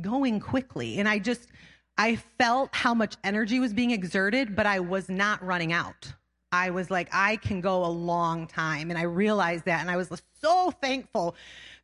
going 0.00 0.40
quickly. 0.40 0.98
And 0.98 1.08
I 1.08 1.20
just, 1.20 1.48
I 1.96 2.16
felt 2.16 2.74
how 2.74 2.92
much 2.92 3.16
energy 3.22 3.60
was 3.60 3.72
being 3.72 3.92
exerted, 3.92 4.54
but 4.54 4.66
I 4.66 4.80
was 4.80 5.08
not 5.08 5.42
running 5.44 5.72
out. 5.72 6.12
I 6.52 6.70
was 6.70 6.90
like, 6.90 7.08
I 7.12 7.36
can 7.36 7.60
go 7.60 7.84
a 7.84 7.86
long 7.86 8.48
time. 8.48 8.90
And 8.90 8.98
I 8.98 9.02
realized 9.02 9.66
that. 9.66 9.80
And 9.80 9.90
I 9.90 9.96
was 9.96 10.10
so 10.40 10.72
thankful 10.80 11.36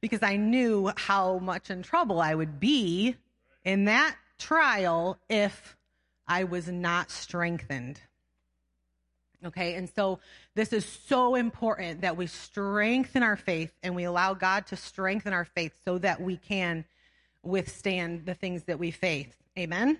because 0.06 0.22
I 0.22 0.36
knew 0.36 0.92
how 0.96 1.38
much 1.38 1.68
in 1.68 1.82
trouble 1.82 2.20
I 2.20 2.34
would 2.34 2.60
be 2.60 3.16
in 3.64 3.86
that 3.86 4.16
trial 4.38 5.18
if 5.28 5.76
I 6.28 6.44
was 6.44 6.68
not 6.68 7.10
strengthened. 7.10 8.00
Okay, 9.44 9.74
and 9.74 9.90
so 9.90 10.20
this 10.54 10.72
is 10.72 10.86
so 10.86 11.34
important 11.34 12.00
that 12.02 12.16
we 12.16 12.26
strengthen 12.26 13.22
our 13.22 13.36
faith 13.36 13.72
and 13.82 13.94
we 13.94 14.04
allow 14.04 14.34
God 14.34 14.66
to 14.68 14.76
strengthen 14.76 15.32
our 15.32 15.44
faith 15.44 15.72
so 15.84 15.98
that 15.98 16.20
we 16.20 16.36
can 16.36 16.84
withstand 17.42 18.26
the 18.26 18.34
things 18.34 18.64
that 18.64 18.78
we 18.78 18.90
face. 18.90 19.34
Amen. 19.58 19.98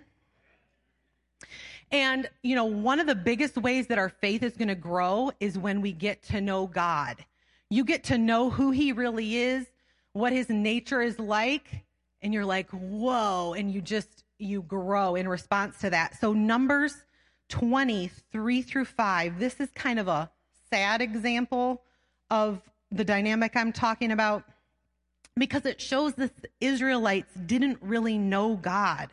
And, 1.90 2.28
you 2.42 2.54
know, 2.54 2.64
one 2.64 2.98
of 3.00 3.06
the 3.06 3.14
biggest 3.14 3.56
ways 3.56 3.88
that 3.88 3.98
our 3.98 4.08
faith 4.08 4.42
is 4.42 4.56
going 4.56 4.68
to 4.68 4.74
grow 4.74 5.32
is 5.40 5.58
when 5.58 5.80
we 5.80 5.92
get 5.92 6.22
to 6.24 6.40
know 6.40 6.66
God. 6.66 7.24
You 7.68 7.84
get 7.84 8.04
to 8.04 8.18
know 8.18 8.50
who 8.50 8.70
He 8.70 8.92
really 8.92 9.36
is, 9.36 9.66
what 10.16 10.32
His 10.32 10.48
nature 10.48 11.02
is 11.02 11.18
like, 11.18 11.84
and 12.22 12.32
you're 12.32 12.44
like, 12.44 12.70
whoa, 12.70 13.52
and 13.52 13.70
you 13.70 13.82
just, 13.82 14.24
you 14.38 14.62
grow 14.62 15.14
in 15.14 15.28
response 15.28 15.78
to 15.80 15.90
that. 15.90 16.18
So, 16.18 16.32
Numbers 16.32 17.04
20, 17.50 18.10
3 18.32 18.62
through 18.62 18.86
5, 18.86 19.38
this 19.38 19.60
is 19.60 19.68
kind 19.74 19.98
of 19.98 20.08
a 20.08 20.30
sad 20.70 21.02
example 21.02 21.82
of 22.30 22.62
the 22.90 23.04
dynamic 23.04 23.52
I'm 23.54 23.72
talking 23.72 24.10
about 24.10 24.44
because 25.36 25.66
it 25.66 25.82
shows 25.82 26.14
the 26.14 26.30
Israelites 26.60 27.34
didn't 27.34 27.78
really 27.82 28.16
know 28.16 28.56
God. 28.56 29.10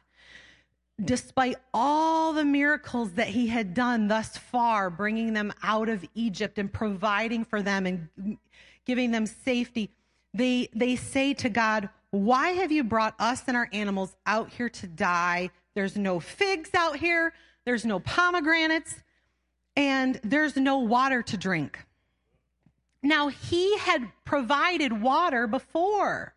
Despite 1.03 1.57
all 1.73 2.31
the 2.31 2.45
miracles 2.45 3.11
that 3.13 3.27
he 3.27 3.47
had 3.47 3.73
done 3.73 4.07
thus 4.07 4.37
far, 4.37 4.89
bringing 4.89 5.33
them 5.33 5.51
out 5.63 5.89
of 5.89 6.05
Egypt 6.15 6.57
and 6.57 6.71
providing 6.71 7.43
for 7.43 7.61
them 7.61 7.85
and 7.85 8.37
giving 8.85 9.11
them 9.11 9.25
safety, 9.25 9.91
they, 10.33 10.69
they 10.73 10.95
say 10.95 11.33
to 11.35 11.49
God, 11.49 11.89
Why 12.11 12.49
have 12.49 12.71
you 12.71 12.83
brought 12.83 13.15
us 13.19 13.43
and 13.47 13.55
our 13.55 13.69
animals 13.71 14.15
out 14.25 14.49
here 14.49 14.69
to 14.69 14.87
die? 14.87 15.51
There's 15.75 15.95
no 15.95 16.19
figs 16.19 16.69
out 16.73 16.97
here, 16.97 17.33
there's 17.65 17.85
no 17.85 17.99
pomegranates, 17.99 18.95
and 19.75 20.19
there's 20.23 20.55
no 20.55 20.79
water 20.79 21.21
to 21.23 21.37
drink. 21.37 21.79
Now, 23.01 23.27
he 23.27 23.77
had 23.79 24.11
provided 24.23 25.01
water 25.01 25.45
before, 25.45 26.33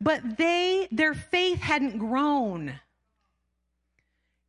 but 0.00 0.38
they, 0.38 0.88
their 0.90 1.14
faith 1.14 1.60
hadn't 1.60 1.98
grown 1.98 2.80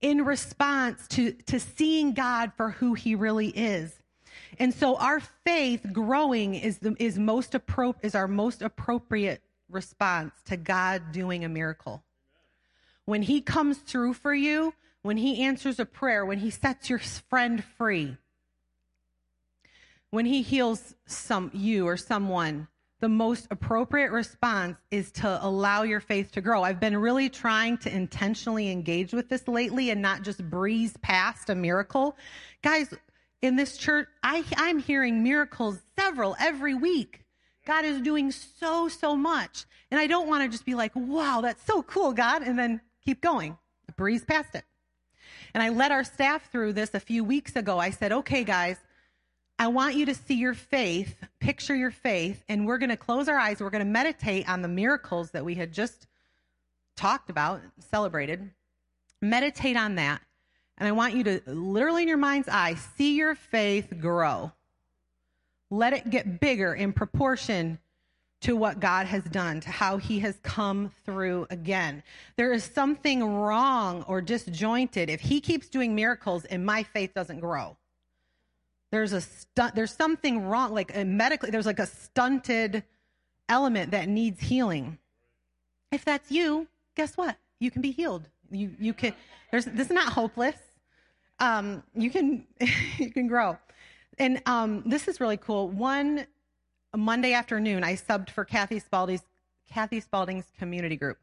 in 0.01 0.25
response 0.25 1.07
to, 1.09 1.33
to 1.33 1.59
seeing 1.59 2.13
God 2.13 2.51
for 2.57 2.71
who 2.71 2.95
he 2.95 3.13
really 3.13 3.49
is. 3.49 4.00
And 4.59 4.73
so 4.73 4.97
our 4.97 5.19
faith 5.19 5.85
growing 5.91 6.55
is 6.55 6.79
the, 6.79 6.95
is 6.99 7.17
most 7.17 7.53
appro- 7.53 7.95
is 8.01 8.15
our 8.15 8.27
most 8.27 8.61
appropriate 8.61 9.41
response 9.69 10.33
to 10.45 10.57
God 10.57 11.11
doing 11.11 11.43
a 11.43 11.49
miracle. 11.49 12.03
When 13.05 13.21
he 13.21 13.41
comes 13.41 13.77
through 13.77 14.13
for 14.13 14.33
you, 14.33 14.73
when 15.01 15.17
he 15.17 15.43
answers 15.43 15.79
a 15.79 15.85
prayer, 15.85 16.25
when 16.25 16.39
he 16.39 16.49
sets 16.49 16.89
your 16.89 16.99
friend 16.99 17.63
free, 17.77 18.17
when 20.11 20.25
he 20.25 20.41
heals 20.41 20.93
some 21.05 21.49
you 21.53 21.87
or 21.87 21.97
someone, 21.97 22.67
the 22.99 23.09
most 23.09 23.47
appropriate 23.49 24.11
response 24.11 24.77
is 24.91 25.11
to 25.11 25.39
allow 25.43 25.81
your 25.81 25.99
faith 25.99 26.31
to 26.33 26.41
grow. 26.41 26.61
I've 26.63 26.79
been 26.79 26.95
really 26.95 27.29
trying 27.29 27.79
to 27.79 27.93
intentionally 27.93 28.69
engage 28.69 29.11
with 29.11 29.27
this 29.27 29.47
lately 29.47 29.89
and 29.89 30.01
not 30.01 30.21
just 30.21 30.47
breeze 30.47 30.95
past 31.01 31.49
a 31.49 31.55
miracle. 31.55 32.15
Guys, 32.61 32.93
in 33.41 33.55
this 33.55 33.77
church, 33.77 34.07
I, 34.23 34.43
I'm 34.57 34.79
hearing 34.79 35.23
miracles 35.23 35.79
several 35.97 36.35
every 36.39 36.73
week. 36.73 37.25
God 37.65 37.85
is 37.85 38.01
doing 38.01 38.31
so, 38.31 38.87
so 38.87 39.15
much. 39.15 39.65
And 39.89 39.99
I 39.99 40.07
don't 40.07 40.27
want 40.27 40.43
to 40.43 40.49
just 40.49 40.65
be 40.65 40.75
like, 40.75 40.91
wow, 40.95 41.41
that's 41.41 41.63
so 41.65 41.83
cool, 41.83 42.13
God, 42.13 42.43
and 42.43 42.57
then 42.57 42.81
keep 43.03 43.21
going, 43.21 43.57
breeze 43.97 44.23
past 44.23 44.55
it. 44.55 44.63
And 45.53 45.61
I 45.61 45.69
led 45.69 45.91
our 45.91 46.03
staff 46.03 46.49
through 46.51 46.73
this 46.73 46.93
a 46.93 46.99
few 46.99 47.23
weeks 47.23 47.55
ago. 47.55 47.77
I 47.77 47.89
said, 47.89 48.11
okay, 48.11 48.43
guys, 48.43 48.77
I 49.59 49.67
want 49.67 49.95
you 49.95 50.05
to 50.07 50.15
see 50.15 50.35
your 50.35 50.53
faith, 50.53 51.23
picture 51.39 51.75
your 51.75 51.91
faith, 51.91 52.43
and 52.47 52.65
we're 52.65 52.77
going 52.77 52.89
to 52.89 52.97
close 52.97 53.27
our 53.27 53.37
eyes. 53.37 53.59
We're 53.59 53.69
going 53.69 53.85
to 53.85 53.91
meditate 53.91 54.49
on 54.49 54.61
the 54.61 54.67
miracles 54.67 55.31
that 55.31 55.45
we 55.45 55.55
had 55.55 55.71
just 55.71 56.07
talked 56.95 57.29
about, 57.29 57.61
celebrated. 57.79 58.51
Meditate 59.21 59.77
on 59.77 59.95
that. 59.95 60.21
And 60.81 60.87
I 60.87 60.93
want 60.93 61.13
you 61.13 61.23
to 61.25 61.41
literally 61.45 62.01
in 62.01 62.07
your 62.07 62.17
mind's 62.17 62.49
eye 62.49 62.73
see 62.97 63.15
your 63.15 63.35
faith 63.35 63.93
grow. 63.99 64.51
Let 65.69 65.93
it 65.93 66.09
get 66.09 66.39
bigger 66.39 66.73
in 66.73 66.91
proportion 66.91 67.77
to 68.39 68.55
what 68.55 68.79
God 68.79 69.05
has 69.05 69.23
done, 69.25 69.59
to 69.59 69.69
how 69.69 69.97
he 69.97 70.21
has 70.21 70.39
come 70.41 70.91
through 71.05 71.45
again. 71.51 72.01
There 72.35 72.51
is 72.51 72.63
something 72.63 73.23
wrong 73.23 74.03
or 74.07 74.21
disjointed. 74.21 75.11
If 75.11 75.21
he 75.21 75.39
keeps 75.39 75.69
doing 75.69 75.93
miracles 75.93 76.45
and 76.45 76.65
my 76.65 76.81
faith 76.81 77.13
doesn't 77.13 77.41
grow 77.41 77.77
there's 78.91 79.13
a 79.13 79.21
stunt 79.21 79.73
there's 79.73 79.93
something 79.93 80.45
wrong 80.47 80.73
like 80.73 80.97
uh, 80.97 81.05
medically 81.05 81.49
there's 81.49 81.65
like 81.65 81.79
a 81.79 81.85
stunted 81.85 82.83
element 83.47 83.91
that 83.91 84.09
needs 84.09 84.41
healing. 84.41 84.97
If 85.91 86.03
that's 86.03 86.31
you 86.31 86.67
guess 86.95 87.15
what? 87.15 87.37
You 87.59 87.69
can 87.71 87.81
be 87.83 87.91
healed. 87.91 88.27
You 88.49 88.71
you 88.79 88.93
can 88.93 89.13
there's 89.51 89.63
this 89.63 89.87
is 89.87 89.93
not 89.93 90.11
hopeless 90.11 90.57
um 91.41 91.83
you 91.93 92.09
can 92.09 92.45
you 92.97 93.11
can 93.11 93.27
grow 93.27 93.57
and 94.17 94.41
um 94.45 94.83
this 94.85 95.09
is 95.09 95.19
really 95.19 95.37
cool 95.37 95.67
one 95.67 96.25
monday 96.95 97.33
afternoon 97.33 97.83
i 97.83 97.93
subbed 97.93 98.29
for 98.29 98.45
kathy 98.45 98.79
spalding's 98.79 99.23
kathy 99.69 99.99
spalding's 99.99 100.45
community 100.57 100.95
group 100.95 101.17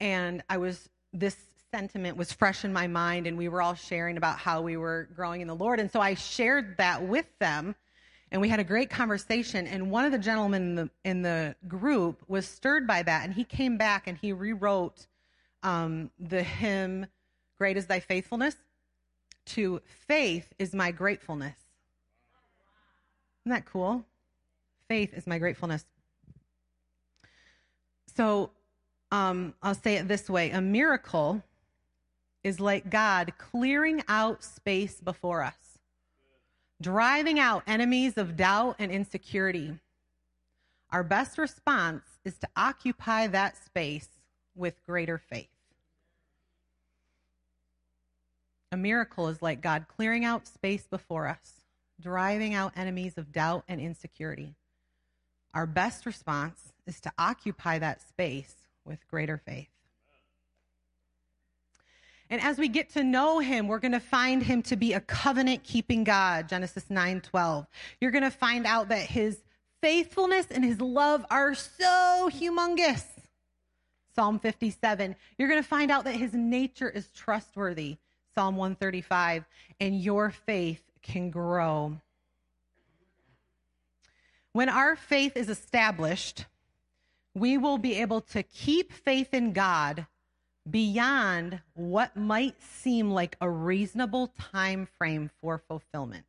and 0.00 0.42
i 0.48 0.56
was 0.56 0.88
this 1.12 1.36
sentiment 1.76 2.16
was 2.16 2.32
fresh 2.32 2.64
in 2.64 2.72
my 2.72 2.86
mind, 2.86 3.26
and 3.26 3.36
we 3.36 3.48
were 3.48 3.60
all 3.60 3.74
sharing 3.74 4.16
about 4.16 4.38
how 4.38 4.62
we 4.62 4.76
were 4.76 5.08
growing 5.14 5.40
in 5.40 5.48
the 5.48 5.54
Lord. 5.54 5.80
And 5.80 5.90
so 5.90 6.00
I 6.00 6.14
shared 6.14 6.76
that 6.78 7.02
with 7.02 7.26
them, 7.38 7.74
and 8.30 8.40
we 8.40 8.48
had 8.48 8.60
a 8.60 8.64
great 8.64 8.90
conversation. 8.90 9.66
And 9.66 9.90
one 9.90 10.04
of 10.04 10.12
the 10.12 10.18
gentlemen 10.18 10.62
in 10.62 10.74
the, 10.74 10.90
in 11.04 11.22
the 11.22 11.54
group 11.68 12.22
was 12.28 12.46
stirred 12.46 12.86
by 12.86 13.02
that, 13.02 13.24
and 13.24 13.34
he 13.34 13.44
came 13.44 13.76
back 13.76 14.06
and 14.06 14.16
he 14.16 14.32
rewrote 14.32 15.06
um, 15.62 16.10
the 16.18 16.42
hymn, 16.42 17.06
Great 17.58 17.76
is 17.76 17.86
Thy 17.86 18.00
Faithfulness, 18.00 18.56
to 19.46 19.80
Faith 20.06 20.52
is 20.58 20.74
My 20.74 20.90
Gratefulness. 20.90 21.56
Isn't 23.46 23.54
that 23.54 23.66
cool? 23.66 24.04
Faith 24.88 25.14
is 25.14 25.26
my 25.26 25.38
gratefulness. 25.38 25.84
So 28.16 28.50
um, 29.12 29.54
I'll 29.62 29.74
say 29.74 29.96
it 29.96 30.08
this 30.08 30.28
way 30.28 30.50
a 30.50 30.60
miracle 30.60 31.42
is 32.42 32.58
like 32.60 32.90
God 32.90 33.32
clearing 33.38 34.02
out 34.08 34.42
space 34.42 35.00
before 35.00 35.42
us, 35.42 35.78
driving 36.80 37.38
out 37.38 37.62
enemies 37.66 38.16
of 38.16 38.36
doubt 38.36 38.76
and 38.78 38.90
insecurity. 38.90 39.78
Our 40.90 41.02
best 41.02 41.38
response 41.38 42.04
is 42.24 42.38
to 42.38 42.48
occupy 42.56 43.26
that 43.28 43.56
space 43.56 44.08
with 44.54 44.82
greater 44.84 45.18
faith. 45.18 45.55
A 48.76 48.78
miracle 48.78 49.28
is 49.28 49.40
like 49.40 49.62
God 49.62 49.86
clearing 49.88 50.26
out 50.26 50.46
space 50.46 50.86
before 50.86 51.28
us, 51.28 51.62
driving 51.98 52.52
out 52.52 52.74
enemies 52.76 53.16
of 53.16 53.32
doubt 53.32 53.64
and 53.68 53.80
insecurity. 53.80 54.54
Our 55.54 55.64
best 55.64 56.04
response 56.04 56.74
is 56.86 57.00
to 57.00 57.12
occupy 57.16 57.78
that 57.78 58.02
space 58.06 58.54
with 58.84 59.08
greater 59.08 59.38
faith. 59.38 59.70
And 62.28 62.38
as 62.42 62.58
we 62.58 62.68
get 62.68 62.90
to 62.90 63.02
know 63.02 63.38
him, 63.38 63.66
we're 63.66 63.78
going 63.78 63.92
to 63.92 63.98
find 63.98 64.42
him 64.42 64.60
to 64.64 64.76
be 64.76 64.92
a 64.92 65.00
covenant 65.00 65.64
keeping 65.64 66.04
God, 66.04 66.46
Genesis 66.46 66.84
9:12. 66.90 67.66
You're 67.98 68.10
going 68.10 68.24
to 68.24 68.30
find 68.30 68.66
out 68.66 68.90
that 68.90 69.08
his 69.08 69.38
faithfulness 69.80 70.48
and 70.50 70.62
his 70.62 70.82
love 70.82 71.24
are 71.30 71.54
so 71.54 72.28
humongous. 72.30 73.06
Psalm 74.14 74.38
57. 74.38 75.16
You're 75.38 75.48
going 75.48 75.62
to 75.62 75.66
find 75.66 75.90
out 75.90 76.04
that 76.04 76.16
his 76.16 76.34
nature 76.34 76.90
is 76.90 77.08
trustworthy. 77.08 77.96
Psalm 78.36 78.56
135. 78.56 79.44
And 79.80 80.00
your 80.00 80.30
faith 80.30 80.82
can 81.02 81.30
grow. 81.30 81.96
When 84.52 84.68
our 84.68 84.94
faith 84.94 85.36
is 85.36 85.48
established, 85.48 86.44
we 87.34 87.58
will 87.58 87.78
be 87.78 88.00
able 88.00 88.20
to 88.22 88.42
keep 88.42 88.92
faith 88.92 89.32
in 89.32 89.52
God 89.52 90.06
beyond 90.68 91.60
what 91.74 92.16
might 92.16 92.60
seem 92.62 93.10
like 93.10 93.36
a 93.40 93.48
reasonable 93.48 94.32
time 94.52 94.88
frame 94.98 95.30
for 95.40 95.58
fulfillment. 95.58 96.24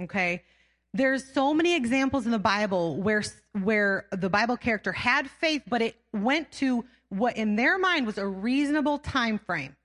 Okay? 0.00 0.42
There's 0.94 1.24
so 1.32 1.52
many 1.52 1.76
examples 1.76 2.24
in 2.24 2.32
the 2.32 2.38
Bible 2.38 2.96
where 2.96 3.22
where 3.52 4.06
the 4.12 4.30
Bible 4.30 4.56
character 4.56 4.92
had 4.92 5.28
faith, 5.30 5.62
but 5.68 5.82
it 5.82 5.96
went 6.12 6.50
to 6.52 6.84
what 7.10 7.36
in 7.36 7.56
their 7.56 7.78
mind 7.78 8.06
was 8.06 8.18
a 8.18 8.26
reasonable 8.26 8.98
time 8.98 9.38
frame. 9.38 9.76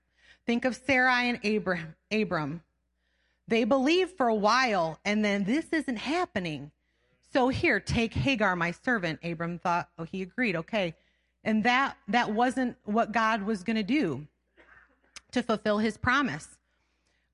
Think 0.46 0.64
of 0.64 0.76
Sarai 0.76 1.28
and 1.28 1.44
Abram. 1.44 1.94
Abram. 2.10 2.62
They 3.48 3.64
believed 3.64 4.16
for 4.16 4.28
a 4.28 4.34
while, 4.34 4.98
and 5.04 5.24
then 5.24 5.44
this 5.44 5.66
isn't 5.72 5.96
happening. 5.96 6.70
So 7.32 7.48
here, 7.48 7.80
take 7.80 8.14
Hagar, 8.14 8.56
my 8.56 8.70
servant. 8.70 9.20
Abram 9.22 9.58
thought, 9.58 9.88
oh, 9.98 10.04
he 10.04 10.22
agreed, 10.22 10.56
okay. 10.56 10.94
And 11.42 11.64
that 11.64 11.96
that 12.08 12.32
wasn't 12.32 12.76
what 12.84 13.12
God 13.12 13.42
was 13.42 13.62
going 13.62 13.76
to 13.76 13.82
do 13.82 14.26
to 15.32 15.42
fulfill 15.42 15.78
his 15.78 15.96
promise. 15.96 16.48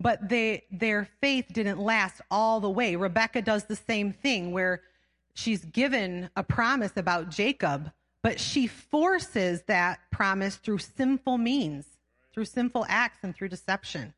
But 0.01 0.29
they 0.29 0.65
their 0.71 1.09
faith 1.21 1.47
didn't 1.53 1.79
last 1.79 2.23
all 2.31 2.61
the 2.61 2.71
way. 2.71 2.97
Rebecca 2.97 3.43
does 3.43 3.65
the 3.65 3.77
same 3.77 4.13
thing 4.13 4.53
where 4.53 4.81
she's 5.35 5.65
given 5.65 6.31
a 6.37 6.43
promise 6.43 6.93
about 6.97 7.29
Jacob, 7.29 7.91
but 8.23 8.41
she 8.41 8.67
forces 8.67 9.63
that 9.67 10.01
promise 10.11 10.57
through 10.57 10.79
sinful 10.79 11.39
means, 11.39 11.87
through 12.33 12.47
sinful 12.47 12.87
acts 12.89 13.19
and 13.23 13.35
through 13.35 13.49
deception. 13.49 14.15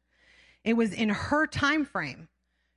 It 0.65 0.75
was 0.75 0.93
in 0.93 1.09
her 1.09 1.47
time 1.47 1.85
frame. 1.85 2.29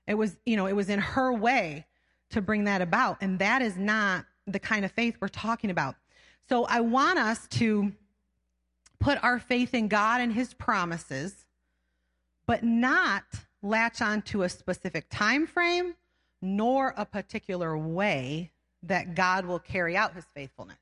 It 0.08 0.16
was, 0.16 0.38
you 0.46 0.56
know, 0.56 0.66
it 0.66 0.74
was 0.74 0.90
in 0.90 1.00
her 1.00 1.32
way 1.32 1.86
to 2.32 2.42
bring 2.42 2.66
that 2.66 2.82
about. 2.82 3.18
And 3.22 3.40
that 3.40 3.62
is 3.62 3.78
not 3.78 4.26
the 4.48 4.60
kind 4.60 4.86
of 4.86 4.92
faith 4.92 5.18
we're 5.20 5.28
talking 5.28 5.70
about. 5.70 5.96
So 6.50 6.66
I 6.66 6.82
want 6.82 7.18
us 7.18 7.48
to 7.48 7.92
put 9.00 9.24
our 9.24 9.40
faith 9.40 9.74
in 9.74 9.88
God 9.88 10.22
and 10.22 10.34
his 10.34 10.54
promises, 10.54 11.45
but 12.48 12.64
not 12.64 13.24
latch 13.62 14.02
on 14.02 14.22
to 14.22 14.44
a 14.44 14.50
specific 14.50 15.06
time 15.10 15.48
frame 15.48 15.96
nor 16.42 16.94
a 16.98 17.06
particular 17.06 17.78
way 17.78 18.52
that 18.84 19.16
God 19.16 19.46
will 19.46 19.60
carry 19.60 19.98
out 19.98 20.14
his 20.14 20.26
faithfulness. 20.34 20.78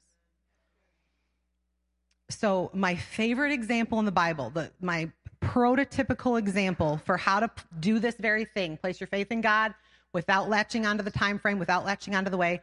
So, 2.30 2.72
my 2.74 2.96
favorite 2.96 3.52
example 3.52 4.00
in 4.00 4.06
the 4.06 4.12
Bible, 4.12 4.50
the, 4.50 4.72
my 4.82 5.12
prototypical 5.42 6.40
example 6.40 7.00
for 7.06 7.18
how 7.18 7.40
to 7.40 7.50
do 7.80 8.00
this 8.00 8.16
very 8.16 8.46
thing, 8.46 8.78
place 8.78 9.00
your 9.00 9.08
faith 9.08 9.32
in 9.32 9.42
God 9.42 9.74
without 10.14 10.50
latching 10.50 10.86
onto 10.86 11.04
the 11.04 11.12
time 11.12 11.38
frame, 11.38 11.60
without 11.60 11.86
latching 11.86 12.16
onto 12.16 12.32
the 12.32 12.38
way, 12.38 12.62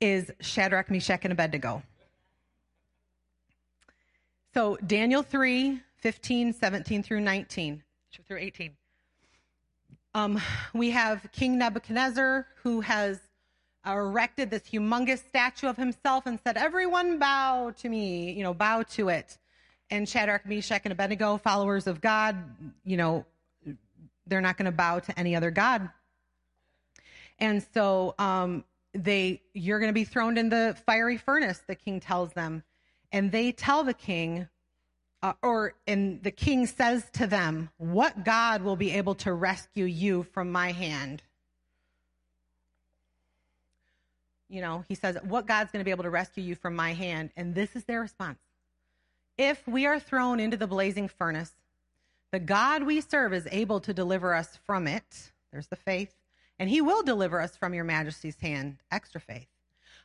is 0.00 0.30
Shadrach, 0.40 0.90
Meshach, 0.90 1.20
and 1.24 1.32
Abednego. 1.32 1.82
So, 4.52 4.76
Daniel 4.86 5.22
3 5.22 5.80
15, 5.98 6.52
17 6.52 7.02
through 7.02 7.20
19, 7.20 7.82
through 8.22 8.38
18. 8.38 8.72
Um, 10.14 10.40
we 10.72 10.90
have 10.90 11.28
King 11.32 11.58
Nebuchadnezzar 11.58 12.46
who 12.62 12.80
has 12.82 13.18
erected 13.86 14.50
this 14.50 14.62
humongous 14.62 15.26
statue 15.28 15.66
of 15.66 15.76
himself 15.76 16.26
and 16.26 16.38
said, 16.44 16.56
Everyone 16.56 17.18
bow 17.18 17.72
to 17.78 17.88
me, 17.88 18.32
you 18.32 18.42
know, 18.42 18.54
bow 18.54 18.82
to 18.82 19.08
it. 19.08 19.36
And 19.90 20.08
Shadrach, 20.08 20.46
Meshach, 20.46 20.82
and 20.84 20.92
Abednego, 20.92 21.36
followers 21.36 21.86
of 21.86 22.00
God, 22.00 22.36
you 22.84 22.96
know, 22.96 23.26
they're 24.26 24.40
not 24.40 24.56
going 24.56 24.66
to 24.66 24.72
bow 24.72 25.00
to 25.00 25.18
any 25.18 25.36
other 25.36 25.50
God. 25.50 25.90
And 27.38 27.64
so 27.74 28.14
um, 28.18 28.64
they, 28.94 29.42
you're 29.52 29.80
going 29.80 29.90
to 29.90 29.94
be 29.94 30.04
thrown 30.04 30.38
in 30.38 30.48
the 30.48 30.76
fiery 30.86 31.18
furnace, 31.18 31.60
the 31.66 31.74
king 31.74 32.00
tells 32.00 32.32
them. 32.32 32.62
And 33.12 33.30
they 33.30 33.52
tell 33.52 33.84
the 33.84 33.94
king, 33.94 34.48
uh, 35.24 35.32
or 35.42 35.72
and 35.86 36.22
the 36.22 36.30
king 36.30 36.66
says 36.66 37.08
to 37.14 37.26
them, 37.26 37.70
What 37.78 38.26
God 38.26 38.60
will 38.60 38.76
be 38.76 38.90
able 38.90 39.14
to 39.16 39.32
rescue 39.32 39.86
you 39.86 40.22
from 40.22 40.52
my 40.52 40.70
hand? 40.70 41.22
You 44.50 44.60
know, 44.60 44.84
he 44.86 44.94
says, 44.94 45.16
What 45.24 45.46
God's 45.46 45.72
going 45.72 45.80
to 45.80 45.84
be 45.84 45.90
able 45.90 46.02
to 46.02 46.10
rescue 46.10 46.44
you 46.44 46.54
from 46.54 46.76
my 46.76 46.92
hand? 46.92 47.30
And 47.38 47.54
this 47.54 47.74
is 47.74 47.84
their 47.84 48.02
response. 48.02 48.38
If 49.38 49.66
we 49.66 49.86
are 49.86 49.98
thrown 49.98 50.40
into 50.40 50.58
the 50.58 50.66
blazing 50.66 51.08
furnace, 51.08 51.52
the 52.30 52.38
God 52.38 52.82
we 52.82 53.00
serve 53.00 53.32
is 53.32 53.48
able 53.50 53.80
to 53.80 53.94
deliver 53.94 54.34
us 54.34 54.58
from 54.66 54.86
it. 54.86 55.32
There's 55.50 55.68
the 55.68 55.76
faith. 55.76 56.14
And 56.58 56.68
he 56.68 56.82
will 56.82 57.02
deliver 57.02 57.40
us 57.40 57.56
from 57.56 57.72
your 57.72 57.84
majesty's 57.84 58.36
hand. 58.36 58.76
Extra 58.90 59.22
faith. 59.22 59.48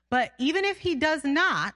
But 0.09 0.31
even 0.39 0.63
if 0.63 0.77
he 0.77 0.95
does 0.95 1.25
not, 1.25 1.75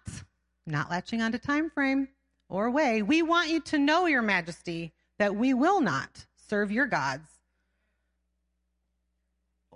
not 0.66 0.90
latching 0.90 1.22
onto 1.22 1.38
time 1.38 1.70
frame, 1.70 2.08
or 2.54 2.70
way, 2.70 3.02
we 3.02 3.24
want 3.24 3.50
you 3.50 3.60
to 3.60 3.80
know, 3.80 4.06
Your 4.06 4.22
Majesty, 4.22 4.94
that 5.18 5.36
we 5.36 5.56
will 5.56 5.82
not 5.82 6.26
serve 6.36 6.72
your 6.72 6.86
gods 6.86 7.28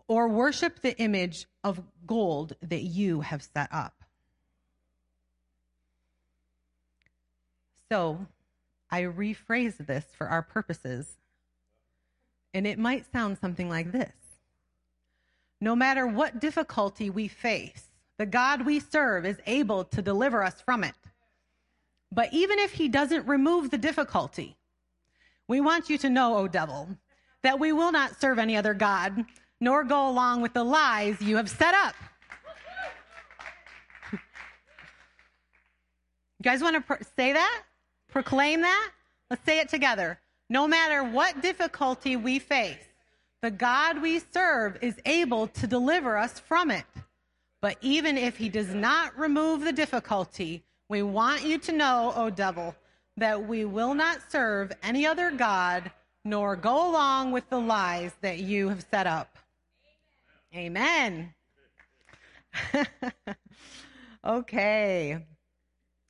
or 0.08 0.28
worship 0.28 0.80
the 0.82 0.96
image 1.00 1.48
of 1.64 1.82
gold 2.06 2.56
that 2.62 2.84
you 2.84 3.22
have 3.22 3.42
set 3.42 3.68
up. 3.72 4.04
So 7.90 8.28
I 8.92 9.02
rephrase 9.02 9.84
this 9.86 10.06
for 10.16 10.28
our 10.28 10.44
purposes, 10.44 11.18
and 12.54 12.68
it 12.68 12.78
might 12.78 13.12
sound 13.12 13.40
something 13.40 13.70
like 13.70 13.92
this 13.92 14.14
No 15.60 15.76
matter 15.76 16.06
what 16.06 16.40
difficulty 16.40 17.10
we 17.10 17.28
face, 17.28 17.86
the 18.20 18.28
God 18.28 18.68
we 18.68 18.80
serve 18.80 19.26
is 19.26 19.42
able 19.48 19.84
to 19.86 20.02
deliver 20.04 20.44
us 20.44 20.62
from 20.62 20.84
it. 20.84 20.94
But 22.12 22.34
even 22.34 22.60
if 22.60 22.74
he 22.74 22.88
doesn't 22.88 23.28
remove 23.28 23.70
the 23.70 23.78
difficulty, 23.78 24.56
we 25.48 25.62
want 25.62 25.90
you 25.90 25.98
to 26.00 26.10
know, 26.10 26.38
O 26.38 26.48
devil, 26.48 26.90
that 27.44 27.60
we 27.60 27.72
will 27.72 27.92
not 27.92 28.20
serve 28.20 28.40
any 28.40 28.58
other 28.58 28.74
God, 28.74 29.26
nor 29.60 29.84
go 29.84 30.10
along 30.10 30.42
with 30.42 30.54
the 30.54 30.64
lies 30.64 31.22
you 31.22 31.38
have 31.38 31.50
set 31.50 31.74
up. 31.74 31.96
you 34.12 34.20
guys 36.44 36.62
want 36.62 36.76
to 36.76 36.82
pro- 36.82 36.98
say 37.16 37.34
that? 37.34 37.64
Proclaim 38.10 38.62
that? 38.62 38.92
Let's 39.30 39.46
say 39.46 39.60
it 39.60 39.70
together. 39.70 40.20
No 40.50 40.68
matter 40.68 41.04
what 41.04 41.42
difficulty 41.42 42.16
we 42.16 42.40
face, 42.40 42.84
the 43.42 43.52
God 43.52 44.02
we 44.02 44.22
serve 44.34 44.78
is 44.82 44.96
able 45.06 45.48
to 45.48 45.68
deliver 45.68 46.18
us 46.18 46.40
from 46.40 46.72
it. 46.72 46.86
But 47.62 47.78
even 47.82 48.18
if 48.18 48.38
he 48.38 48.50
does 48.50 48.74
not 48.74 49.18
remove 49.18 49.62
the 49.62 49.74
difficulty, 49.74 50.64
we 50.90 51.02
want 51.02 51.44
you 51.44 51.58
to 51.58 51.72
know, 51.72 52.14
O 52.16 52.30
devil, 52.30 52.76
that 53.18 53.48
we 53.48 53.66
will 53.66 53.94
not 53.94 54.32
serve 54.32 54.72
any 54.84 55.06
other 55.06 55.32
God 55.32 55.92
nor 56.24 56.56
go 56.56 56.90
along 56.90 57.32
with 57.32 57.50
the 57.50 57.60
lies 57.60 58.14
that 58.22 58.40
you 58.40 58.70
have 58.70 58.86
set 58.90 59.08
up. 59.08 59.38
Amen. 60.56 61.34
okay. 64.26 65.26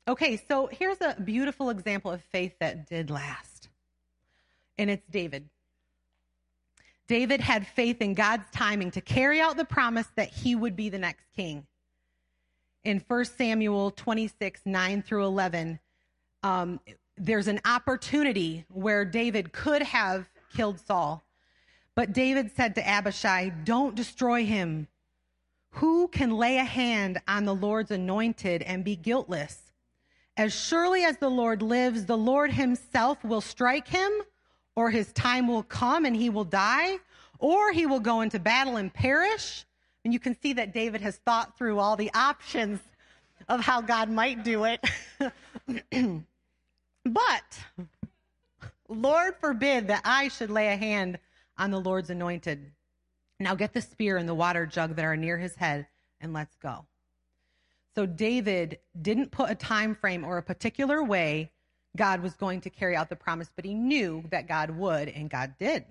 Okay, 0.07 0.41
so 0.47 0.67
here's 0.71 1.01
a 1.01 1.19
beautiful 1.19 1.69
example 1.69 2.11
of 2.11 2.21
faith 2.21 2.53
that 2.59 2.87
did 2.87 3.09
last. 3.09 3.69
And 4.77 4.89
it's 4.89 5.07
David. 5.09 5.49
David 7.07 7.41
had 7.41 7.65
faith 7.65 8.01
in 8.01 8.13
God's 8.13 8.45
timing 8.51 8.91
to 8.91 9.01
carry 9.01 9.39
out 9.39 9.57
the 9.57 9.65
promise 9.65 10.07
that 10.15 10.29
he 10.29 10.55
would 10.55 10.75
be 10.75 10.89
the 10.89 10.99
next 10.99 11.25
king 11.35 11.65
in 12.87 13.03
1 13.05 13.25
Samuel 13.25 13.91
26, 13.91 14.61
9 14.63 15.01
through 15.01 15.25
11, 15.25 15.77
um, 16.43 16.79
there's 17.17 17.49
an 17.49 17.59
opportunity 17.65 18.63
where 18.69 19.03
David 19.03 19.51
could 19.51 19.81
have 19.81 20.29
killed 20.55 20.79
Saul. 20.79 21.21
But 21.95 22.13
David 22.13 22.49
said 22.55 22.75
to 22.75 22.87
Abishai, 22.87 23.49
Don't 23.65 23.93
destroy 23.93 24.45
him. 24.45 24.87
Who 25.71 26.07
can 26.07 26.37
lay 26.37 26.59
a 26.59 26.63
hand 26.63 27.19
on 27.27 27.43
the 27.43 27.53
Lord's 27.53 27.91
anointed 27.91 28.61
and 28.61 28.85
be 28.85 28.95
guiltless? 28.95 29.73
As 30.37 30.55
surely 30.55 31.03
as 31.03 31.17
the 31.17 31.29
Lord 31.29 31.61
lives, 31.61 32.05
the 32.05 32.17
Lord 32.17 32.53
himself 32.53 33.21
will 33.21 33.41
strike 33.41 33.89
him, 33.89 34.11
or 34.77 34.91
his 34.91 35.11
time 35.11 35.49
will 35.49 35.63
come 35.63 36.05
and 36.05 36.15
he 36.15 36.29
will 36.29 36.45
die, 36.45 36.99
or 37.39 37.73
he 37.73 37.85
will 37.85 37.99
go 37.99 38.21
into 38.21 38.39
battle 38.39 38.77
and 38.77 38.93
perish. 38.93 39.65
And 40.07 40.13
you 40.13 40.21
can 40.21 40.39
see 40.39 40.53
that 40.53 40.73
David 40.73 41.01
has 41.01 41.17
thought 41.17 41.57
through 41.57 41.79
all 41.79 41.97
the 41.97 42.09
options 42.13 42.79
of 43.49 43.59
how 43.59 43.81
God 43.81 44.09
might 44.09 44.41
do 44.41 44.63
it. 44.63 44.81
but, 47.03 47.59
Lord 48.87 49.35
forbid 49.41 49.89
that 49.89 50.03
I 50.05 50.29
should 50.29 50.49
lay 50.49 50.69
a 50.69 50.77
hand 50.77 51.19
on 51.57 51.71
the 51.71 51.81
Lord's 51.81 52.09
anointed. 52.09 52.71
Now 53.41 53.53
get 53.53 53.73
the 53.73 53.81
spear 53.81 54.15
and 54.15 54.29
the 54.29 54.33
water 54.33 54.65
jug 54.65 54.95
that 54.95 55.03
are 55.03 55.17
near 55.17 55.37
his 55.37 55.57
head 55.57 55.87
and 56.21 56.31
let's 56.31 56.55
go. 56.55 56.85
So 57.93 58.05
David 58.05 58.79
didn't 59.01 59.31
put 59.31 59.51
a 59.51 59.55
time 59.55 59.93
frame 59.93 60.23
or 60.23 60.37
a 60.37 60.41
particular 60.41 61.03
way 61.03 61.51
God 61.97 62.23
was 62.23 62.33
going 62.35 62.61
to 62.61 62.69
carry 62.69 62.95
out 62.95 63.09
the 63.09 63.17
promise, 63.17 63.49
but 63.53 63.65
he 63.65 63.73
knew 63.73 64.23
that 64.29 64.47
God 64.47 64.69
would, 64.69 65.09
and 65.09 65.29
God 65.29 65.55
did. 65.59 65.83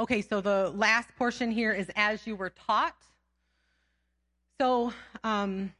Okay, 0.00 0.22
so 0.22 0.40
the 0.40 0.70
last 0.76 1.08
portion 1.16 1.50
here 1.50 1.72
is 1.72 1.90
as 1.96 2.24
you 2.24 2.36
were 2.36 2.50
taught. 2.50 2.94
So, 4.60 4.92
um, 5.24 5.72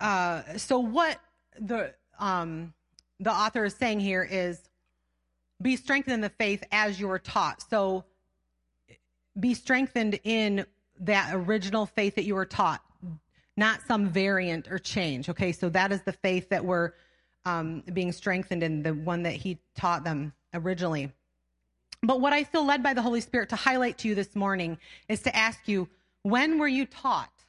uh, 0.00 0.42
so 0.56 0.78
what 0.78 1.20
the 1.60 1.94
um, 2.18 2.72
the 3.20 3.30
author 3.30 3.66
is 3.66 3.74
saying 3.74 4.00
here 4.00 4.26
is 4.30 4.62
be 5.60 5.76
strengthened 5.76 6.14
in 6.14 6.20
the 6.22 6.30
faith 6.30 6.64
as 6.72 6.98
you 6.98 7.08
were 7.08 7.18
taught. 7.18 7.62
So 7.68 8.04
be 9.38 9.52
strengthened 9.52 10.18
in 10.24 10.64
that 11.00 11.34
original 11.34 11.84
faith 11.84 12.14
that 12.14 12.24
you 12.24 12.34
were 12.34 12.46
taught, 12.46 12.82
not 13.58 13.80
some 13.86 14.08
variant 14.08 14.70
or 14.70 14.78
change. 14.78 15.28
Okay, 15.28 15.52
so 15.52 15.68
that 15.68 15.92
is 15.92 16.00
the 16.02 16.12
faith 16.12 16.48
that 16.48 16.64
we're 16.64 16.92
um, 17.44 17.82
being 17.92 18.12
strengthened 18.12 18.62
in, 18.62 18.82
the 18.82 18.94
one 18.94 19.22
that 19.24 19.34
He 19.34 19.58
taught 19.74 20.02
them 20.04 20.32
originally. 20.54 21.12
But 22.02 22.20
what 22.20 22.32
I 22.32 22.44
feel 22.44 22.64
led 22.64 22.82
by 22.82 22.94
the 22.94 23.02
Holy 23.02 23.20
Spirit 23.20 23.48
to 23.50 23.56
highlight 23.56 23.98
to 23.98 24.08
you 24.08 24.14
this 24.14 24.36
morning 24.36 24.78
is 25.08 25.22
to 25.22 25.34
ask 25.34 25.66
you, 25.66 25.88
when 26.22 26.58
were 26.58 26.68
you 26.68 26.86
taught 26.86 27.44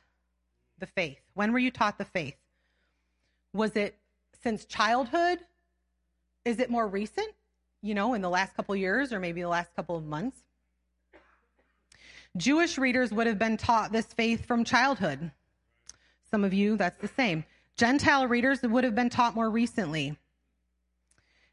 the 0.79 0.85
faith? 0.85 1.19
When 1.33 1.51
were 1.51 1.59
you 1.59 1.71
taught 1.71 1.97
the 1.97 2.05
faith? 2.05 2.37
Was 3.53 3.75
it 3.75 3.97
since 4.43 4.65
childhood? 4.65 5.39
Is 6.45 6.59
it 6.59 6.69
more 6.69 6.87
recent? 6.87 7.29
You 7.81 7.93
know, 7.93 8.13
in 8.13 8.21
the 8.21 8.29
last 8.29 8.55
couple 8.55 8.75
years 8.75 9.11
or 9.11 9.19
maybe 9.19 9.41
the 9.41 9.49
last 9.49 9.75
couple 9.75 9.95
of 9.95 10.05
months? 10.05 10.37
Jewish 12.35 12.77
readers 12.77 13.11
would 13.11 13.27
have 13.27 13.39
been 13.39 13.57
taught 13.57 13.91
this 13.91 14.05
faith 14.05 14.45
from 14.45 14.63
childhood. 14.63 15.31
Some 16.29 16.43
of 16.43 16.53
you, 16.53 16.77
that's 16.77 17.01
the 17.01 17.07
same. 17.07 17.45
Gentile 17.75 18.27
readers 18.27 18.61
would 18.61 18.83
have 18.83 18.95
been 18.95 19.09
taught 19.09 19.35
more 19.35 19.49
recently. 19.49 20.17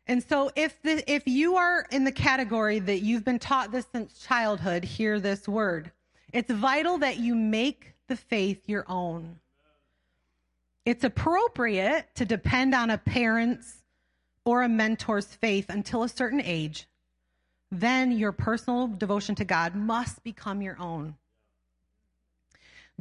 And 0.06 0.22
so 0.22 0.50
if 0.54 0.80
the, 0.82 1.10
if 1.10 1.26
you 1.26 1.56
are 1.56 1.86
in 1.90 2.04
the 2.04 2.12
category 2.12 2.78
that 2.78 3.00
you've 3.00 3.24
been 3.24 3.38
taught 3.38 3.72
this 3.72 3.86
since 3.90 4.18
childhood, 4.18 4.84
hear 4.84 5.18
this 5.18 5.48
word. 5.48 5.90
It's 6.32 6.50
vital 6.50 6.98
that 6.98 7.18
you 7.18 7.34
make 7.34 7.94
the 8.08 8.16
faith 8.16 8.68
your 8.68 8.84
own. 8.88 9.38
It's 10.84 11.04
appropriate 11.04 12.06
to 12.16 12.26
depend 12.26 12.74
on 12.74 12.90
a 12.90 12.98
parent's 12.98 13.82
or 14.44 14.62
a 14.62 14.68
mentor's 14.68 15.26
faith 15.26 15.66
until 15.70 16.02
a 16.02 16.08
certain 16.08 16.42
age. 16.42 16.86
Then 17.70 18.12
your 18.12 18.32
personal 18.32 18.88
devotion 18.88 19.34
to 19.36 19.44
God 19.44 19.74
must 19.74 20.22
become 20.22 20.60
your 20.60 20.78
own. 20.78 21.16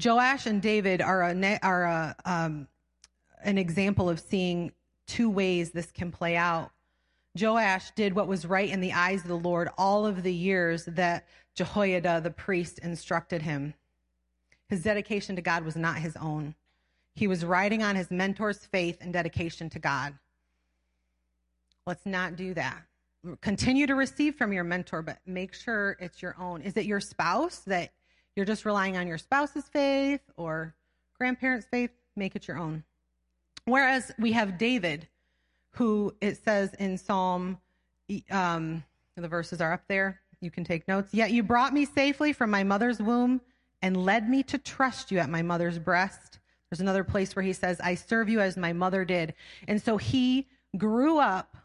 Joash 0.04 0.46
and 0.46 0.62
David 0.62 1.02
are 1.02 1.22
a, 1.22 1.60
are 1.62 1.84
a, 1.84 2.16
um, 2.26 2.68
an 3.44 3.58
example 3.58 4.10
of 4.10 4.20
seeing 4.20 4.72
two 5.06 5.30
ways 5.30 5.72
this 5.72 5.92
can 5.92 6.12
play 6.12 6.38
out. 6.38 6.72
Joash 7.40 7.92
did 7.92 8.14
what 8.14 8.28
was 8.28 8.46
right 8.46 8.70
in 8.70 8.80
the 8.80 8.94
eyes 8.94 9.22
of 9.22 9.28
the 9.28 9.38
Lord 9.38 9.70
all 9.78 10.06
of 10.06 10.24
the 10.24 10.34
years 10.34 10.86
that 10.86 11.28
Jehoiada 11.56 12.22
the 12.22 12.32
priest 12.32 12.80
instructed 12.80 13.42
him. 13.42 13.74
His 14.70 14.84
dedication 14.84 15.36
to 15.36 15.42
God 15.42 15.66
was 15.66 15.76
not 15.76 15.98
his 15.98 16.16
own. 16.18 16.56
He 17.16 17.28
was 17.28 17.46
riding 17.46 17.84
on 17.84 17.96
his 17.96 18.12
mentor's 18.12 18.66
faith 18.66 18.98
and 19.02 19.14
dedication 19.14 19.70
to 19.72 19.80
God. 19.80 20.14
Let's 21.86 22.06
not 22.06 22.36
do 22.36 22.54
that. 22.54 22.84
Continue 23.42 23.88
to 23.88 23.96
receive 23.96 24.36
from 24.36 24.52
your 24.52 24.64
mentor, 24.64 25.02
but 25.02 25.20
make 25.26 25.54
sure 25.54 25.98
it's 26.00 26.22
your 26.22 26.36
own. 26.40 26.62
Is 26.62 26.76
it 26.78 26.86
your 26.86 27.00
spouse 27.00 27.60
that 27.60 27.92
you're 28.36 28.46
just 28.46 28.66
relying 28.66 28.98
on 28.98 29.08
your 29.08 29.18
spouse's 29.18 29.66
faith 29.66 30.22
or 30.38 30.76
grandparents' 31.18 31.68
faith? 31.70 31.92
Make 32.16 32.36
it 32.36 32.48
your 32.48 32.58
own. 32.58 32.84
Whereas 33.66 34.12
we 34.20 34.34
have 34.34 34.58
David, 34.58 35.08
who 35.74 36.16
it 36.22 36.44
says 36.44 36.74
in 36.76 36.98
Psalm, 36.98 37.60
um, 38.32 38.84
the 39.16 39.28
verses 39.28 39.62
are 39.62 39.74
up 39.74 39.84
there. 39.88 40.20
You 40.42 40.52
can 40.52 40.64
take 40.64 40.88
notes. 40.88 41.14
Yet 41.14 41.32
you 41.32 41.44
brought 41.44 41.74
me 41.74 41.86
safely 41.86 42.34
from 42.34 42.50
my 42.50 42.64
mother's 42.64 43.00
womb 43.00 43.42
and 43.82 43.98
led 43.98 44.30
me 44.30 44.44
to 44.44 44.58
trust 44.58 45.12
you 45.12 45.20
at 45.20 45.30
my 45.30 45.42
mother's 45.42 45.80
breast. 45.80 46.40
There's 46.70 46.82
another 46.82 47.04
place 47.04 47.36
where 47.36 47.44
he 47.44 47.54
says, 47.54 47.80
I 47.80 47.96
serve 47.96 48.30
you 48.30 48.40
as 48.40 48.58
my 48.58 48.74
mother 48.74 49.06
did. 49.06 49.34
And 49.68 49.82
so 49.82 49.98
he 49.98 50.48
grew 50.78 51.20
up 51.20 51.56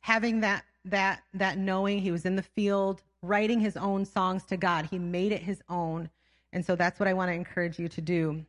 having 0.00 0.40
that 0.40 0.64
that 0.86 1.22
that 1.32 1.56
knowing 1.56 1.98
he 1.98 2.10
was 2.10 2.26
in 2.26 2.36
the 2.36 2.42
field 2.42 3.02
writing 3.22 3.58
his 3.58 3.76
own 3.76 4.04
songs 4.04 4.44
to 4.44 4.56
God. 4.56 4.86
He 4.86 4.98
made 4.98 5.32
it 5.32 5.42
his 5.42 5.62
own. 5.68 6.10
And 6.52 6.64
so 6.64 6.76
that's 6.76 7.00
what 7.00 7.08
I 7.08 7.14
want 7.14 7.30
to 7.30 7.34
encourage 7.34 7.78
you 7.78 7.88
to 7.88 8.00
do. 8.00 8.44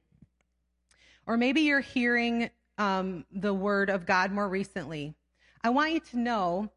Or 1.26 1.38
maybe 1.38 1.61
you're 1.61 1.80
hearing 1.80 2.49
um, 2.78 3.26
the 3.32 3.54
word 3.54 3.90
of 3.90 4.06
God 4.06 4.32
more 4.32 4.50
recently. 4.50 5.16
I 5.62 5.70
want 5.70 5.94
you 5.94 6.00
to 6.00 6.20
know 6.20 6.70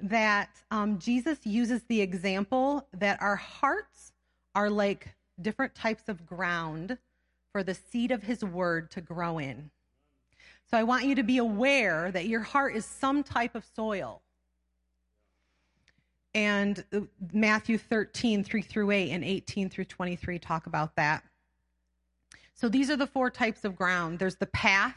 that 0.00 0.50
um, 0.70 0.98
Jesus 0.98 1.38
uses 1.44 1.82
the 1.88 2.00
example 2.00 2.86
that 2.92 3.20
our 3.22 3.36
hearts 3.36 4.12
are 4.54 4.68
like 4.68 5.14
different 5.40 5.74
types 5.74 6.08
of 6.08 6.26
ground 6.26 6.98
for 7.52 7.62
the 7.62 7.74
seed 7.74 8.10
of 8.10 8.22
his 8.22 8.44
word 8.44 8.90
to 8.92 9.00
grow 9.00 9.38
in. 9.38 9.70
So 10.70 10.76
I 10.76 10.82
want 10.82 11.04
you 11.04 11.14
to 11.14 11.22
be 11.22 11.38
aware 11.38 12.10
that 12.10 12.26
your 12.26 12.40
heart 12.40 12.74
is 12.74 12.84
some 12.84 13.22
type 13.22 13.54
of 13.54 13.64
soil. 13.76 14.22
And 16.34 16.84
uh, 16.92 17.00
Matthew 17.32 17.78
13, 17.78 18.42
3 18.42 18.62
through 18.62 18.90
8, 18.90 19.10
and 19.10 19.24
18 19.24 19.70
through 19.70 19.84
23 19.84 20.38
talk 20.38 20.66
about 20.66 20.96
that. 20.96 21.22
So 22.54 22.68
these 22.68 22.90
are 22.90 22.96
the 22.96 23.06
four 23.06 23.30
types 23.30 23.64
of 23.64 23.76
ground 23.76 24.18
there's 24.18 24.36
the 24.36 24.46
path, 24.46 24.96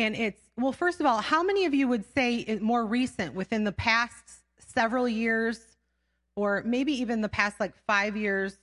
and 0.00 0.16
it's, 0.16 0.40
well, 0.56 0.72
first 0.72 1.00
of 1.00 1.06
all, 1.06 1.20
how 1.20 1.42
many 1.42 1.64
of 1.64 1.74
you 1.74 1.88
would 1.88 2.04
say 2.14 2.58
more 2.60 2.84
recent 2.84 3.34
within 3.34 3.64
the 3.64 3.72
past 3.72 4.42
several 4.58 5.08
years, 5.08 5.60
or 6.36 6.62
maybe 6.64 6.92
even 7.00 7.20
the 7.20 7.28
past 7.28 7.60
like 7.60 7.74
five 7.86 8.16
years, 8.16 8.56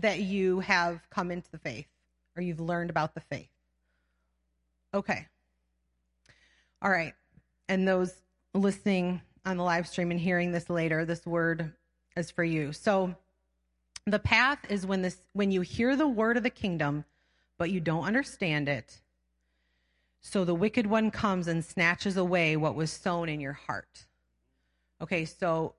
that 0.00 0.20
you 0.20 0.60
have 0.60 1.00
come 1.10 1.30
into 1.30 1.50
the 1.50 1.58
faith 1.58 1.86
or 2.36 2.42
you've 2.42 2.60
learned 2.60 2.90
about 2.90 3.14
the 3.14 3.20
faith? 3.20 3.50
Okay. 4.94 5.26
All 6.82 6.90
right. 6.90 7.14
And 7.68 7.86
those 7.86 8.12
listening 8.54 9.20
on 9.44 9.56
the 9.56 9.62
live 9.62 9.86
stream 9.86 10.10
and 10.10 10.18
hearing 10.18 10.52
this 10.52 10.68
later, 10.68 11.04
this 11.04 11.24
word 11.26 11.72
is 12.16 12.30
for 12.30 12.44
you. 12.44 12.72
So 12.72 13.14
the 14.06 14.18
path 14.18 14.58
is 14.68 14.86
when 14.86 15.02
this 15.02 15.18
when 15.32 15.50
you 15.52 15.60
hear 15.60 15.94
the 15.94 16.08
word 16.08 16.36
of 16.36 16.42
the 16.42 16.50
kingdom, 16.50 17.04
but 17.58 17.70
you 17.70 17.80
don't 17.80 18.04
understand 18.04 18.68
it. 18.68 19.00
So 20.20 20.44
the 20.44 20.54
wicked 20.54 20.86
one 20.86 21.10
comes 21.10 21.48
and 21.48 21.64
snatches 21.64 22.16
away 22.16 22.56
what 22.56 22.74
was 22.74 22.92
sown 22.92 23.28
in 23.28 23.40
your 23.40 23.54
heart. 23.54 24.06
Okay, 25.00 25.24
so 25.24 25.74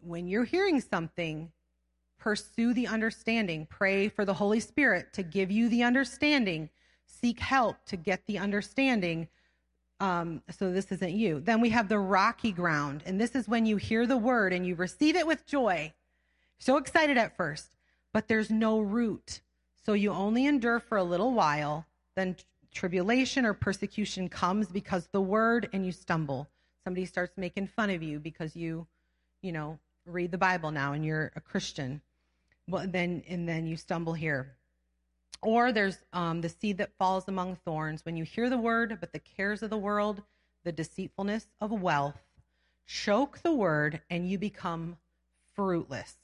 when 0.00 0.28
you're 0.28 0.44
hearing 0.44 0.80
something, 0.80 1.50
pursue 2.18 2.72
the 2.72 2.86
understanding. 2.86 3.66
Pray 3.68 4.08
for 4.08 4.24
the 4.24 4.34
Holy 4.34 4.60
Spirit 4.60 5.12
to 5.14 5.22
give 5.22 5.50
you 5.50 5.68
the 5.68 5.82
understanding. 5.82 6.70
Seek 7.06 7.40
help 7.40 7.76
to 7.86 7.96
get 7.96 8.26
the 8.26 8.38
understanding 8.38 9.28
um, 10.00 10.42
so 10.50 10.72
this 10.72 10.92
isn't 10.92 11.14
you. 11.14 11.40
Then 11.40 11.60
we 11.60 11.70
have 11.70 11.88
the 11.88 11.98
rocky 11.98 12.52
ground. 12.52 13.02
And 13.06 13.20
this 13.20 13.34
is 13.34 13.48
when 13.48 13.66
you 13.66 13.76
hear 13.76 14.06
the 14.06 14.16
word 14.16 14.52
and 14.52 14.66
you 14.66 14.74
receive 14.74 15.16
it 15.16 15.26
with 15.26 15.46
joy. 15.46 15.92
So 16.58 16.76
excited 16.76 17.16
at 17.16 17.36
first, 17.36 17.76
but 18.12 18.28
there's 18.28 18.50
no 18.50 18.80
root. 18.80 19.40
So 19.84 19.92
you 19.92 20.10
only 20.10 20.46
endure 20.46 20.80
for 20.80 20.98
a 20.98 21.04
little 21.04 21.32
while. 21.32 21.86
Then 22.14 22.36
tribulation 22.76 23.46
or 23.46 23.54
persecution 23.54 24.28
comes 24.28 24.68
because 24.68 25.08
the 25.08 25.20
word 25.20 25.68
and 25.72 25.84
you 25.84 25.92
stumble. 25.92 26.46
Somebody 26.84 27.06
starts 27.06 27.36
making 27.38 27.68
fun 27.68 27.88
of 27.88 28.02
you 28.02 28.20
because 28.20 28.54
you, 28.54 28.86
you 29.42 29.50
know, 29.50 29.78
read 30.04 30.30
the 30.30 30.38
Bible 30.38 30.70
now 30.70 30.92
and 30.92 31.04
you're 31.04 31.32
a 31.34 31.40
Christian. 31.40 32.02
Well, 32.68 32.86
then, 32.86 33.22
and 33.28 33.48
then 33.48 33.66
you 33.66 33.76
stumble 33.76 34.12
here. 34.12 34.56
Or 35.42 35.72
there's 35.72 35.98
um, 36.12 36.42
the 36.42 36.48
seed 36.50 36.78
that 36.78 36.96
falls 36.98 37.28
among 37.28 37.56
thorns. 37.56 38.04
When 38.04 38.16
you 38.16 38.24
hear 38.24 38.50
the 38.50 38.58
word, 38.58 38.98
but 39.00 39.12
the 39.12 39.20
cares 39.20 39.62
of 39.62 39.70
the 39.70 39.78
world, 39.78 40.22
the 40.64 40.72
deceitfulness 40.72 41.46
of 41.60 41.70
wealth, 41.70 42.20
choke 42.86 43.38
the 43.42 43.52
word, 43.54 44.02
and 44.10 44.28
you 44.28 44.38
become 44.38 44.98
fruitless. 45.54 46.16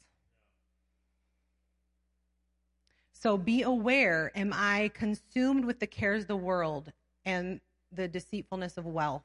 So 3.23 3.39
be 3.39 3.63
aware 3.63 4.33
am 4.35 4.53
I 4.53 4.91
consumed 4.95 5.65
with 5.65 5.79
the 5.79 5.87
cares 5.87 6.23
of 6.23 6.29
the 6.29 6.35
world 6.35 6.93
and 7.25 7.61
the 7.93 8.09
deceitfulness 8.09 8.77
of 8.77 8.85
wealth? 8.85 9.23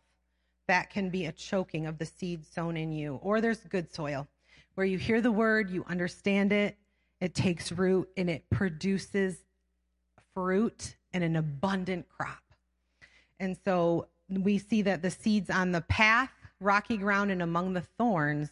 That 0.67 0.91
can 0.91 1.09
be 1.09 1.25
a 1.25 1.31
choking 1.31 1.87
of 1.87 1.97
the 1.97 2.05
seed 2.05 2.45
sown 2.45 2.77
in 2.77 2.91
you. 2.91 3.15
Or 3.23 3.41
there's 3.41 3.61
good 3.61 3.91
soil, 3.91 4.27
where 4.75 4.85
you 4.85 4.99
hear 4.99 5.19
the 5.19 5.31
word, 5.31 5.71
you 5.71 5.83
understand 5.89 6.53
it, 6.53 6.77
it 7.21 7.33
takes 7.33 7.71
root, 7.71 8.07
and 8.15 8.29
it 8.29 8.47
produces 8.51 9.37
fruit 10.35 10.95
and 11.11 11.23
an 11.23 11.35
abundant 11.35 12.07
crop. 12.07 12.43
And 13.39 13.57
so 13.65 14.09
we 14.29 14.59
see 14.59 14.83
that 14.83 15.01
the 15.01 15.09
seeds 15.09 15.49
on 15.49 15.71
the 15.71 15.81
path, 15.81 16.29
rocky 16.59 16.97
ground, 16.97 17.31
and 17.31 17.41
among 17.41 17.73
the 17.73 17.81
thorns 17.97 18.51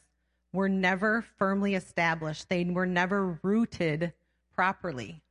were 0.53 0.69
never 0.69 1.23
firmly 1.37 1.75
established. 1.75 2.49
They 2.49 2.63
were 2.63 2.87
never 2.87 3.37
rooted 3.43 4.11
properly, 4.55 5.21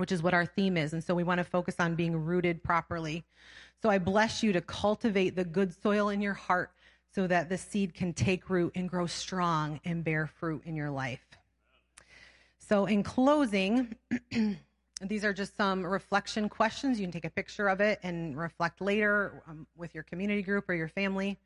which 0.00 0.10
is 0.10 0.22
what 0.22 0.32
our 0.32 0.46
theme 0.46 0.76
is. 0.76 0.94
And 0.94 1.04
so 1.04 1.14
we 1.14 1.24
want 1.24 1.38
to 1.38 1.44
focus 1.44 1.76
on 1.78 1.94
being 1.94 2.16
rooted 2.16 2.64
properly. 2.64 3.22
So 3.82 3.90
I 3.90 3.98
bless 3.98 4.42
you 4.42 4.52
to 4.54 4.60
cultivate 4.62 5.36
the 5.36 5.44
good 5.44 5.74
soil 5.82 6.08
in 6.08 6.22
your 6.22 6.32
heart 6.32 6.72
so 7.14 7.26
that 7.26 7.50
the 7.50 7.58
seed 7.58 7.92
can 7.92 8.14
take 8.14 8.48
root 8.48 8.72
and 8.74 8.88
grow 8.88 9.06
strong 9.06 9.78
and 9.84 10.02
bear 10.02 10.26
fruit 10.26 10.62
in 10.64 10.74
your 10.74 10.90
life. 10.90 11.24
So, 12.58 12.86
in 12.86 13.02
closing, 13.02 13.96
These 15.02 15.24
are 15.24 15.32
just 15.32 15.56
some 15.56 15.84
reflection 15.84 16.50
questions. 16.50 17.00
You 17.00 17.06
can 17.06 17.12
take 17.12 17.24
a 17.24 17.30
picture 17.30 17.68
of 17.68 17.80
it 17.80 18.00
and 18.02 18.38
reflect 18.38 18.82
later 18.82 19.42
um, 19.48 19.66
with 19.74 19.94
your 19.94 20.04
community 20.04 20.42
group 20.42 20.68
or 20.68 20.74
your 20.74 20.88
family. 20.88 21.38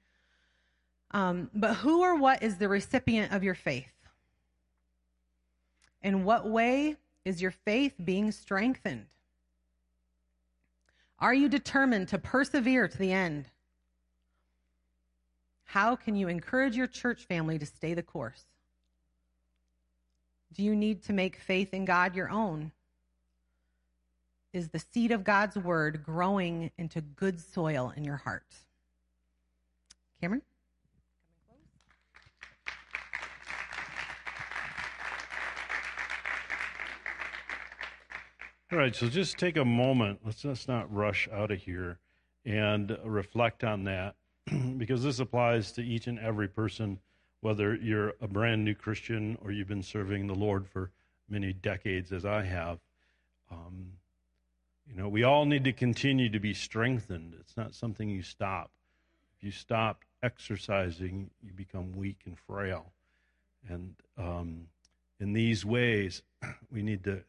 Um, 1.12 1.50
but 1.55 1.74
who 1.74 2.02
or 2.02 2.16
what 2.16 2.42
is 2.42 2.59
the 2.59 2.68
recipient 2.68 3.32
of 3.32 3.44
your 3.44 3.55
faith? 3.55 3.92
In 6.02 6.24
what 6.24 6.48
way 6.48 6.96
is 7.25 7.41
your 7.41 7.51
faith 7.51 7.95
being 8.05 8.33
strengthened? 8.33 9.07
Are 11.18 11.35
you 11.35 11.49
determined 11.49 12.09
to 12.09 12.18
persevere 12.18 12.89
to 12.89 12.99
the 12.99 13.12
end? 13.12 13.47
How 15.64 15.97
can 15.97 16.16
you 16.16 16.29
encourage 16.29 16.77
your 16.77 16.87
church 16.87 17.25
family 17.25 17.59
to 17.59 17.66
stay 17.66 17.95
the 17.95 18.03
course? 18.03 18.45
Do 20.53 20.62
you 20.62 20.77
need 20.77 21.03
to 21.05 21.12
make 21.12 21.37
faith 21.37 21.75
in 21.75 21.85
God 21.85 22.14
your 22.14 22.31
own? 22.31 22.72
Is 24.53 24.68
the 24.68 24.79
seed 24.79 25.11
of 25.11 25.25
God's 25.25 25.57
word 25.57 26.05
growing 26.05 26.70
into 26.79 27.01
good 27.01 27.41
soil 27.41 27.93
in 27.97 28.05
your 28.05 28.18
heart? 28.18 28.47
Cameron? 30.20 30.43
All 38.75 38.81
right, 38.81 38.97
so 38.97 39.07
just 39.07 39.39
take 39.39 39.57
a 39.57 39.64
moment. 39.64 40.18
Let's 40.25 40.43
just 40.43 40.66
not 40.66 40.93
rush 40.93 41.29
out 41.33 41.53
of 41.53 41.61
here 41.61 42.01
and 42.45 42.99
reflect 43.05 43.62
on 43.62 43.85
that 43.85 44.16
because 44.77 45.05
this 45.05 45.20
applies 45.20 45.70
to 45.72 45.81
each 45.81 46.09
and 46.09 46.18
every 46.18 46.49
person, 46.49 46.99
whether 47.41 47.77
you're 47.77 48.14
a 48.20 48.27
brand 48.27 48.64
new 48.64 48.75
Christian 48.75 49.39
or 49.41 49.53
you've 49.53 49.68
been 49.68 49.85
serving 49.85 50.27
the 50.27 50.35
Lord 50.35 50.66
for 50.66 50.91
many 51.29 51.53
decades, 51.53 52.11
as 52.11 52.25
I 52.25 52.43
have. 52.43 52.81
Um, 53.49 53.93
you 54.89 55.01
know, 55.01 55.09
we 55.09 55.22
all 55.22 55.45
need 55.45 55.62
to 55.62 55.72
continue 55.72 56.29
to 56.31 56.41
be 56.41 56.53
strengthened. 56.53 57.37
It's 57.39 57.57
not 57.57 57.75
something 57.77 58.09
you 58.09 58.22
stop. 58.22 58.72
If 59.39 59.45
you 59.45 59.53
stop 59.53 60.03
exercising, 60.20 61.31
you 61.41 61.53
become 61.53 61.93
weak 61.93 62.22
and 62.27 62.37
frail. 62.37 62.91
And 63.68 63.95
um, 64.18 64.66
in 65.20 65.33
these 65.33 65.64
ways, 65.64 66.22
we 66.72 66.83
need 66.83 67.05
to 67.05 67.22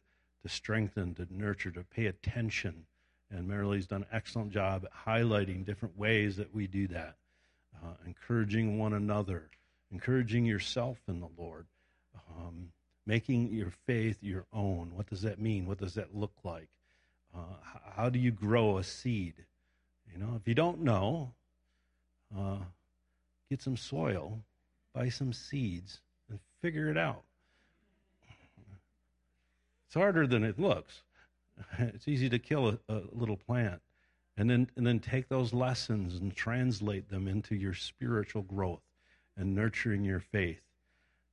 to 0.46 0.54
strengthen, 0.54 1.14
to 1.14 1.26
nurture, 1.30 1.72
to 1.72 1.82
pay 1.82 2.06
attention. 2.06 2.86
And 3.30 3.48
Marilee's 3.48 3.86
done 3.86 4.02
an 4.02 4.08
excellent 4.12 4.52
job 4.52 4.84
at 4.84 4.92
highlighting 5.06 5.64
different 5.64 5.98
ways 5.98 6.36
that 6.36 6.54
we 6.54 6.68
do 6.68 6.86
that, 6.88 7.16
uh, 7.82 7.94
encouraging 8.06 8.78
one 8.78 8.92
another, 8.92 9.50
encouraging 9.90 10.46
yourself 10.46 10.98
in 11.08 11.18
the 11.20 11.28
Lord, 11.36 11.66
um, 12.38 12.70
making 13.04 13.52
your 13.52 13.72
faith 13.86 14.18
your 14.22 14.46
own. 14.52 14.92
What 14.94 15.10
does 15.10 15.22
that 15.22 15.40
mean? 15.40 15.66
What 15.66 15.78
does 15.78 15.94
that 15.94 16.14
look 16.14 16.34
like? 16.44 16.68
Uh, 17.34 17.40
how 17.96 18.08
do 18.08 18.20
you 18.20 18.30
grow 18.30 18.78
a 18.78 18.84
seed? 18.84 19.34
You 20.12 20.18
know, 20.18 20.34
if 20.36 20.46
you 20.46 20.54
don't 20.54 20.80
know, 20.80 21.32
uh, 22.36 22.58
get 23.50 23.60
some 23.60 23.76
soil, 23.76 24.40
buy 24.94 25.08
some 25.08 25.32
seeds, 25.32 26.00
and 26.30 26.38
figure 26.62 26.88
it 26.88 26.96
out. 26.96 27.24
It's 29.86 29.94
harder 29.94 30.26
than 30.26 30.44
it 30.44 30.58
looks. 30.58 31.02
It's 31.78 32.06
easy 32.06 32.28
to 32.28 32.38
kill 32.38 32.68
a, 32.68 32.78
a 32.88 33.02
little 33.12 33.36
plant 33.36 33.80
and 34.36 34.50
then 34.50 34.68
and 34.76 34.86
then 34.86 34.98
take 34.98 35.28
those 35.28 35.54
lessons 35.54 36.20
and 36.20 36.34
translate 36.34 37.08
them 37.08 37.26
into 37.26 37.54
your 37.54 37.74
spiritual 37.74 38.42
growth 38.42 38.82
and 39.36 39.54
nurturing 39.54 40.04
your 40.04 40.20
faith. 40.20 40.60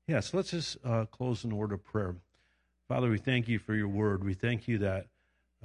Yes, 0.08 0.16
yeah, 0.16 0.20
so 0.20 0.38
let's 0.38 0.52
just 0.52 0.78
uh, 0.86 1.06
close 1.06 1.44
in 1.44 1.56
word 1.56 1.72
of 1.72 1.84
prayer. 1.84 2.16
Father, 2.88 3.10
we 3.10 3.18
thank 3.18 3.48
you 3.48 3.60
for 3.60 3.74
your 3.74 3.88
word. 3.88 4.24
We 4.24 4.34
thank 4.34 4.68
you 4.68 4.78
that 4.80 5.08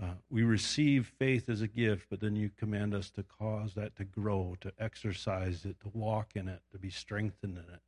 uh, 0.01 0.12
we 0.30 0.45
receive 0.45 1.12
faith 1.18 1.49
as 1.49 1.61
a 1.61 1.66
gift, 1.66 2.07
but 2.09 2.20
then 2.20 2.36
you 2.36 2.51
command 2.57 2.95
us 2.95 3.11
to 3.11 3.24
cause 3.24 3.74
that 3.74 3.97
to 3.97 4.05
grow, 4.05 4.57
to 4.61 4.72
exercise 4.78 5.64
it, 5.64 5.80
to 5.80 5.91
walk 5.93 6.30
in 6.36 6.47
it, 6.47 6.62
to 6.70 6.78
be 6.78 6.91
strengthened 6.91 7.59
in 7.59 7.74
it. 7.74 7.80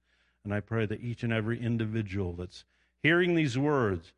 And 0.44 0.52
I 0.52 0.60
pray 0.60 0.86
that 0.86 1.00
each 1.00 1.22
and 1.22 1.32
every 1.32 1.60
individual 1.60 2.32
that's 2.32 2.64
hearing 3.02 3.34
these 3.36 3.56
words 3.56 4.12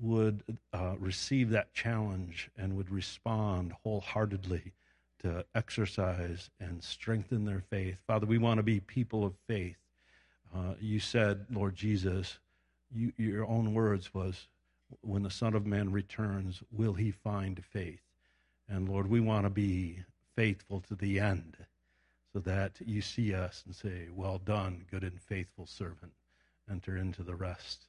would 0.00 0.42
uh, 0.72 0.94
receive 0.98 1.50
that 1.50 1.72
challenge 1.74 2.50
and 2.56 2.76
would 2.76 2.90
respond 2.90 3.72
wholeheartedly 3.82 4.72
to 5.20 5.44
exercise 5.54 6.50
and 6.60 6.82
strengthen 6.82 7.44
their 7.44 7.62
faith. 7.70 7.96
Father, 8.06 8.26
we 8.26 8.38
want 8.38 8.58
to 8.58 8.62
be 8.62 8.80
people 8.80 9.24
of 9.24 9.34
faith. 9.46 9.76
Uh, 10.54 10.74
you 10.80 11.00
said, 11.00 11.46
Lord 11.50 11.74
Jesus, 11.74 12.38
you, 12.94 13.12
your 13.16 13.46
own 13.46 13.74
words 13.74 14.14
was, 14.14 14.46
when 15.02 15.22
the 15.22 15.30
Son 15.30 15.54
of 15.54 15.66
Man 15.66 15.92
returns, 15.92 16.62
will 16.70 16.94
he 16.94 17.10
find 17.10 17.62
faith? 17.64 18.00
And 18.68 18.88
Lord, 18.88 19.10
we 19.10 19.20
want 19.20 19.44
to 19.44 19.50
be 19.50 20.04
faithful 20.36 20.80
to 20.82 20.94
the 20.94 21.18
end 21.18 21.56
so 22.32 22.38
that 22.40 22.72
you 22.84 23.02
see 23.02 23.34
us 23.34 23.62
and 23.66 23.74
say, 23.74 24.08
Well 24.14 24.38
done, 24.38 24.84
good 24.90 25.02
and 25.02 25.20
faithful 25.20 25.66
servant. 25.66 26.12
Enter 26.70 26.96
into 26.96 27.22
the 27.22 27.34
rest. 27.34 27.87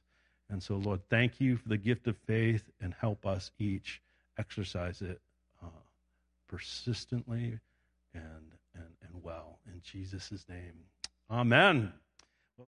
And 0.50 0.62
so, 0.62 0.76
Lord, 0.76 1.00
thank 1.08 1.40
you 1.40 1.56
for 1.56 1.68
the 1.68 1.76
gift 1.76 2.06
of 2.08 2.16
faith 2.26 2.64
and 2.80 2.92
help 3.00 3.24
us 3.24 3.52
each 3.58 4.02
exercise 4.38 5.00
it 5.00 5.20
uh, 5.62 5.68
persistently 6.48 7.58
and, 8.14 8.52
and, 8.74 8.84
and 9.02 9.22
well. 9.22 9.58
In 9.66 9.80
Jesus' 9.82 10.44
name, 10.48 10.74
amen. 11.30 11.92